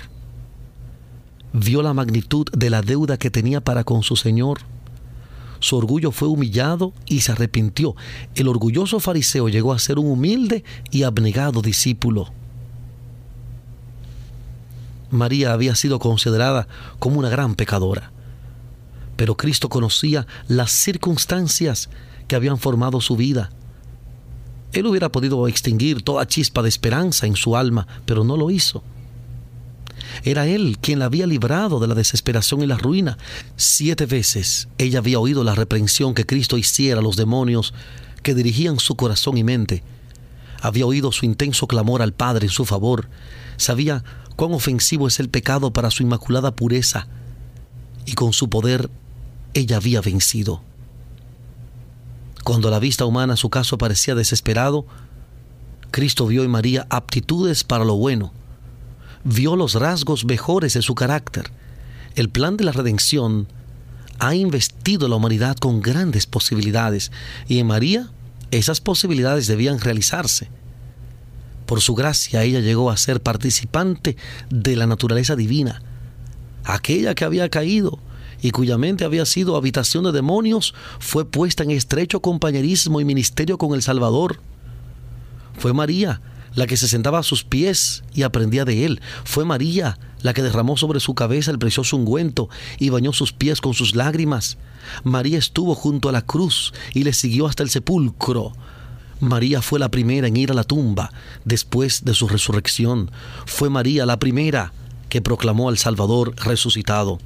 Vio 1.53 1.81
la 1.81 1.93
magnitud 1.93 2.45
de 2.51 2.69
la 2.69 2.81
deuda 2.81 3.15
que 3.15 3.31
tenía 3.31 3.61
para 3.61 3.85
con 3.85 4.03
su 4.03 4.17
Señor. 4.17 4.59
Su 5.61 5.77
orgullo 5.77 6.11
fue 6.11 6.27
humillado 6.27 6.91
y 7.05 7.21
se 7.21 7.31
arrepintió. 7.31 7.95
El 8.35 8.49
orgulloso 8.49 8.99
fariseo 8.99 9.47
llegó 9.47 9.71
a 9.71 9.79
ser 9.79 9.97
un 9.97 10.11
humilde 10.11 10.65
y 10.91 11.03
abnegado 11.03 11.61
discípulo. 11.61 12.33
María 15.09 15.53
había 15.53 15.75
sido 15.75 15.99
considerada 15.99 16.67
como 16.99 17.19
una 17.19 17.29
gran 17.29 17.55
pecadora. 17.55 18.11
Pero 19.15 19.35
Cristo 19.35 19.69
conocía 19.69 20.27
las 20.47 20.71
circunstancias 20.71 21.89
que 22.27 22.35
habían 22.35 22.57
formado 22.57 23.01
su 23.01 23.15
vida. 23.15 23.49
Él 24.73 24.85
hubiera 24.85 25.11
podido 25.11 25.47
extinguir 25.47 26.01
toda 26.01 26.27
chispa 26.27 26.61
de 26.61 26.69
esperanza 26.69 27.25
en 27.25 27.35
su 27.35 27.55
alma, 27.55 27.87
pero 28.05 28.23
no 28.23 28.37
lo 28.37 28.51
hizo. 28.51 28.83
Era 30.23 30.47
Él 30.47 30.77
quien 30.79 30.99
la 30.99 31.05
había 31.05 31.25
librado 31.25 31.79
de 31.79 31.87
la 31.87 31.95
desesperación 31.95 32.61
y 32.61 32.67
la 32.67 32.77
ruina. 32.77 33.17
Siete 33.55 34.05
veces 34.05 34.67
ella 34.77 34.99
había 34.99 35.19
oído 35.19 35.43
la 35.43 35.55
reprensión 35.55 36.13
que 36.13 36.25
Cristo 36.25 36.57
hiciera 36.57 36.99
a 36.99 37.03
los 37.03 37.15
demonios 37.15 37.73
que 38.23 38.35
dirigían 38.35 38.79
su 38.79 38.95
corazón 38.95 39.37
y 39.37 39.43
mente. 39.43 39.83
Había 40.61 40.85
oído 40.85 41.11
su 41.11 41.25
intenso 41.25 41.67
clamor 41.67 42.01
al 42.01 42.13
Padre 42.13 42.47
en 42.47 42.51
su 42.51 42.65
favor. 42.65 43.07
Sabía 43.57 44.03
cuán 44.37 44.53
ofensivo 44.53 45.07
es 45.09 45.19
el 45.19 45.29
pecado 45.29 45.73
para 45.73 45.91
su 45.91 46.03
inmaculada 46.03 46.55
pureza, 46.55 47.07
y 48.05 48.13
con 48.13 48.31
su 48.31 48.49
poder 48.49 48.89
ella 49.53 49.77
había 49.77 49.99
vencido. 49.99 50.61
Cuando 52.45 52.69
a 52.69 52.71
la 52.71 52.79
vista 52.79 53.03
humana 53.03 53.35
su 53.35 53.49
caso 53.49 53.77
parecía 53.77 54.15
desesperado, 54.15 54.85
Cristo 55.91 56.27
vio 56.27 56.43
en 56.43 56.51
María 56.51 56.85
aptitudes 56.89 57.63
para 57.63 57.83
lo 57.83 57.95
bueno, 57.95 58.31
vio 59.23 59.55
los 59.55 59.73
rasgos 59.73 60.23
mejores 60.23 60.75
de 60.75 60.83
su 60.83 60.95
carácter. 60.95 61.51
El 62.15 62.29
plan 62.29 62.57
de 62.57 62.63
la 62.63 62.71
redención 62.71 63.47
ha 64.19 64.35
investido 64.35 65.07
a 65.07 65.09
la 65.09 65.15
humanidad 65.15 65.57
con 65.57 65.81
grandes 65.81 66.27
posibilidades 66.27 67.11
y 67.47 67.57
en 67.59 67.67
María 67.67 68.09
esas 68.51 68.81
posibilidades 68.81 69.47
debían 69.47 69.79
realizarse. 69.79 70.49
Por 71.67 71.81
su 71.81 71.93
gracia 71.93 72.43
ella 72.43 72.61
llegó 72.61 72.89
a 72.89 72.97
ser 72.97 73.21
participante 73.21 74.17
de 74.49 74.75
la 74.75 74.87
naturaleza 74.87 75.35
divina, 75.35 75.83
aquella 76.63 77.13
que 77.13 77.25
había 77.25 77.49
caído 77.49 77.99
y 78.41 78.51
cuya 78.51 78.77
mente 78.77 79.05
había 79.05 79.25
sido 79.25 79.55
habitación 79.55 80.03
de 80.05 80.11
demonios, 80.11 80.73
fue 80.99 81.29
puesta 81.29 81.63
en 81.63 81.71
estrecho 81.71 82.21
compañerismo 82.21 83.01
y 83.01 83.05
ministerio 83.05 83.57
con 83.57 83.73
el 83.73 83.81
Salvador. 83.81 84.39
Fue 85.57 85.73
María 85.73 86.21
la 86.53 86.65
que 86.65 86.77
se 86.77 86.87
sentaba 86.87 87.19
a 87.19 87.23
sus 87.23 87.43
pies 87.43 88.03
y 88.13 88.23
aprendía 88.23 88.65
de 88.65 88.85
él. 88.85 89.01
Fue 89.25 89.45
María 89.45 89.99
la 90.21 90.33
que 90.33 90.41
derramó 90.41 90.77
sobre 90.77 90.99
su 90.99 91.13
cabeza 91.13 91.51
el 91.51 91.59
precioso 91.59 91.97
ungüento 91.97 92.49
y 92.79 92.89
bañó 92.89 93.13
sus 93.13 93.33
pies 93.33 93.61
con 93.61 93.73
sus 93.73 93.95
lágrimas. 93.95 94.57
María 95.03 95.37
estuvo 95.37 95.75
junto 95.75 96.09
a 96.09 96.11
la 96.11 96.23
cruz 96.23 96.73
y 96.93 97.03
le 97.03 97.13
siguió 97.13 97.45
hasta 97.45 97.63
el 97.63 97.69
sepulcro. 97.69 98.53
María 99.19 99.61
fue 99.61 99.79
la 99.79 99.89
primera 99.89 100.27
en 100.27 100.37
ir 100.37 100.51
a 100.51 100.53
la 100.53 100.63
tumba 100.63 101.11
después 101.43 102.05
de 102.05 102.13
su 102.13 102.27
resurrección. 102.27 103.09
Fue 103.45 103.69
María 103.69 104.05
la 104.05 104.19
primera 104.19 104.73
que 105.09 105.21
proclamó 105.21 105.69
al 105.69 105.77
Salvador 105.77 106.35
resucitado. 106.37 107.19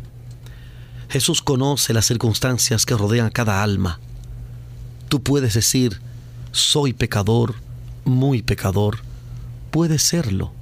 Jesús 1.09 1.41
conoce 1.41 1.93
las 1.93 2.05
circunstancias 2.05 2.85
que 2.85 2.95
rodean 2.95 3.29
cada 3.29 3.61
alma. 3.61 3.99
Tú 5.09 5.21
puedes 5.21 5.53
decir, 5.53 5.99
soy 6.53 6.93
pecador, 6.93 7.55
muy 8.05 8.41
pecador. 8.41 8.99
Puedes 9.71 10.03
serlo. 10.03 10.53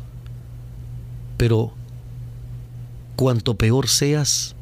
Pero 1.38 1.74
cuanto 3.16 3.56
peor 3.56 3.88
seas, 3.88 4.56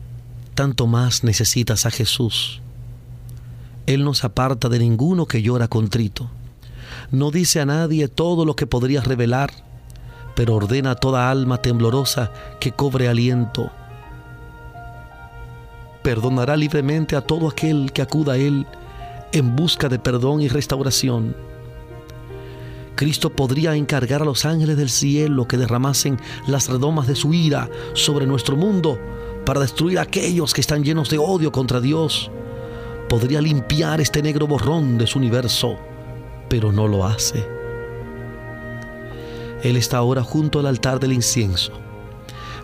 tanto 0.54 0.88
más 0.88 1.24
necesitas 1.24 1.86
a 1.86 1.92
Jesús. 1.92 2.60
Él 3.86 4.04
no 4.04 4.14
se 4.14 4.28
aparta 4.28 4.68
de 4.68 4.80
ninguno 4.80 5.26
que 5.28 5.42
llora 5.42 5.70
contrito 5.70 6.30
no 7.12 7.32
dice 7.32 7.62
a 7.62 7.66
nadie 7.66 8.08
todo 8.10 8.44
lo 8.44 8.56
que 8.56 8.68
podría 8.68 9.02
revelar, 9.02 9.52
pero 10.36 10.56
ordena 10.56 10.92
a 10.92 10.96
toda 10.96 11.32
alma 11.32 11.62
temblorosa 11.62 12.32
que 12.60 12.74
cobre 12.74 13.08
aliento. 13.08 13.72
Perdonará 16.04 16.58
libremente 16.58 17.16
a 17.16 17.22
todo 17.22 17.48
aquel 17.48 17.92
que 17.94 18.02
acuda 18.02 18.34
a 18.34 18.38
Él 18.38 18.66
en 19.32 19.56
busca 19.56 19.88
de 19.90 20.00
perdón 20.00 20.42
y 20.42 20.50
restauración. 20.50 21.36
Cristo 22.96 23.30
podría 23.30 23.76
encargar 23.76 24.22
a 24.22 24.26
los 24.26 24.44
ángeles 24.46 24.76
del 24.76 24.90
cielo 24.90 25.48
que 25.48 25.58
derramasen 25.58 26.20
las 26.48 26.68
redomas 26.68 27.08
de 27.08 27.16
su 27.16 27.34
ira 27.34 27.70
sobre 27.94 28.26
nuestro 28.26 28.58
mundo 28.58 29.00
para 29.46 29.62
destruir 29.62 30.00
a 30.00 30.04
aquellos 30.04 30.54
que 30.54 30.62
están 30.62 30.84
llenos 30.84 31.10
de 31.10 31.20
odio 31.20 31.52
contra 31.52 31.80
Dios. 31.80 32.32
Podría 33.08 33.40
limpiar 33.40 34.02
este 34.02 34.22
negro 34.22 34.48
borrón 34.48 34.98
de 34.98 35.08
su 35.08 35.20
universo 35.20 35.78
pero 36.50 36.72
no 36.72 36.88
lo 36.88 37.06
hace. 37.06 37.48
Él 39.64 39.76
está 39.76 39.98
ahora 39.98 40.24
junto 40.24 40.60
al 40.60 40.68
altar 40.68 41.00
del 41.00 41.14
incienso, 41.14 41.72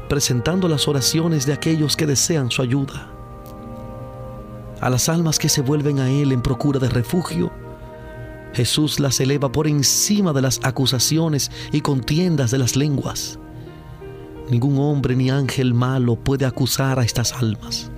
presentando 0.09 0.67
las 0.67 0.87
oraciones 0.87 1.45
de 1.45 1.53
aquellos 1.53 1.97
que 1.97 2.05
desean 2.05 2.51
su 2.51 2.61
ayuda. 2.61 3.09
A 4.79 4.89
las 4.89 5.09
almas 5.09 5.39
que 5.39 5.49
se 5.49 5.61
vuelven 5.61 5.99
a 5.99 6.09
Él 6.09 6.31
en 6.31 6.41
procura 6.41 6.79
de 6.79 6.89
refugio, 6.89 7.51
Jesús 8.53 8.99
las 8.99 9.19
eleva 9.19 9.51
por 9.51 9.67
encima 9.67 10.33
de 10.33 10.41
las 10.41 10.59
acusaciones 10.63 11.49
y 11.71 11.81
contiendas 11.81 12.51
de 12.51 12.59
las 12.59 12.75
lenguas. 12.75 13.39
Ningún 14.49 14.77
hombre 14.77 15.15
ni 15.15 15.29
ángel 15.29 15.73
malo 15.73 16.15
puede 16.15 16.45
acusar 16.45 16.99
a 16.99 17.03
estas 17.03 17.33
almas. 17.33 17.89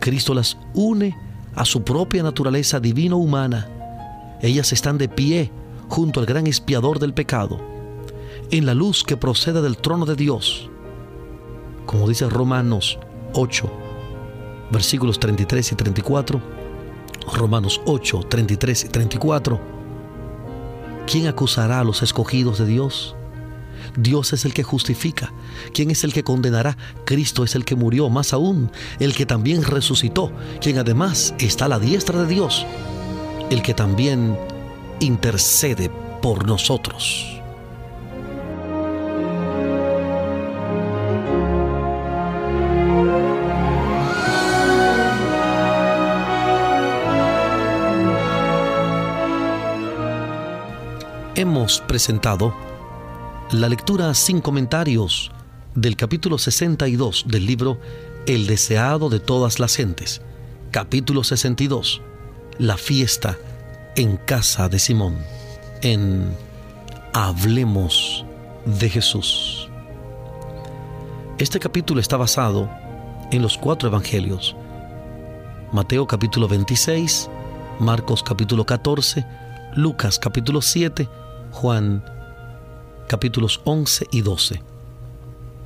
Cristo 0.00 0.34
las 0.34 0.58
une 0.74 1.16
a 1.54 1.64
su 1.64 1.82
propia 1.82 2.22
naturaleza 2.22 2.78
divino-humana. 2.80 3.68
Ellas 4.46 4.72
están 4.72 4.96
de 4.96 5.08
pie 5.08 5.50
junto 5.88 6.20
al 6.20 6.26
gran 6.26 6.46
espiador 6.46 7.00
del 7.00 7.12
pecado, 7.12 7.60
en 8.52 8.64
la 8.64 8.74
luz 8.74 9.02
que 9.02 9.16
procede 9.16 9.60
del 9.60 9.76
trono 9.76 10.06
de 10.06 10.14
Dios. 10.14 10.70
Como 11.84 12.08
dice 12.08 12.28
Romanos 12.28 12.96
8, 13.32 13.68
versículos 14.70 15.18
33 15.18 15.72
y 15.72 15.74
34, 15.74 16.40
Romanos 17.34 17.80
8, 17.86 18.20
33 18.28 18.84
y 18.84 18.88
34, 18.88 19.60
¿quién 21.08 21.26
acusará 21.26 21.80
a 21.80 21.84
los 21.84 22.04
escogidos 22.04 22.60
de 22.60 22.66
Dios? 22.66 23.16
Dios 23.96 24.32
es 24.32 24.44
el 24.44 24.54
que 24.54 24.62
justifica. 24.62 25.32
¿Quién 25.74 25.90
es 25.90 26.04
el 26.04 26.12
que 26.12 26.22
condenará? 26.22 26.76
Cristo 27.04 27.42
es 27.42 27.56
el 27.56 27.64
que 27.64 27.74
murió, 27.74 28.10
más 28.10 28.32
aún, 28.32 28.70
el 29.00 29.12
que 29.12 29.26
también 29.26 29.64
resucitó, 29.64 30.30
quien 30.60 30.78
además 30.78 31.34
está 31.40 31.64
a 31.64 31.68
la 31.68 31.80
diestra 31.80 32.20
de 32.22 32.28
Dios, 32.28 32.64
el 33.50 33.62
que 33.62 33.74
también 33.74 34.36
intercede 35.00 35.90
por 36.20 36.46
nosotros. 36.46 37.32
Hemos 51.36 51.80
presentado 51.82 52.54
la 53.52 53.68
lectura 53.68 54.14
sin 54.14 54.40
comentarios 54.40 55.30
del 55.74 55.94
capítulo 55.94 56.38
62 56.38 57.26
del 57.28 57.44
libro 57.44 57.78
El 58.26 58.46
deseado 58.46 59.10
de 59.10 59.20
todas 59.20 59.60
las 59.60 59.76
gentes. 59.76 60.22
Capítulo 60.70 61.22
62. 61.22 62.00
La 62.58 62.78
fiesta 62.78 63.36
en 63.96 64.16
casa 64.16 64.70
de 64.70 64.78
Simón. 64.78 65.18
En 65.82 66.34
Hablemos 67.12 68.24
de 68.64 68.88
Jesús. 68.88 69.68
Este 71.36 71.58
capítulo 71.58 72.00
está 72.00 72.16
basado 72.16 72.70
en 73.30 73.42
los 73.42 73.58
cuatro 73.58 73.90
evangelios. 73.90 74.56
Mateo 75.70 76.06
capítulo 76.06 76.48
26, 76.48 77.28
Marcos 77.78 78.22
capítulo 78.22 78.64
14, 78.64 79.26
Lucas 79.74 80.18
capítulo 80.18 80.62
7, 80.62 81.06
Juan 81.52 82.02
capítulos 83.06 83.60
11 83.64 84.06
y 84.10 84.22
12. 84.22 84.62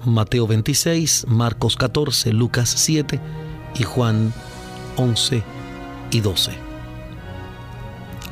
Mateo 0.06 0.48
26, 0.48 1.26
Marcos 1.28 1.76
14, 1.76 2.32
Lucas 2.32 2.68
7 2.68 3.20
y 3.78 3.84
Juan 3.84 4.32
11 4.96 5.44
y 6.10 6.20
12. 6.20 6.69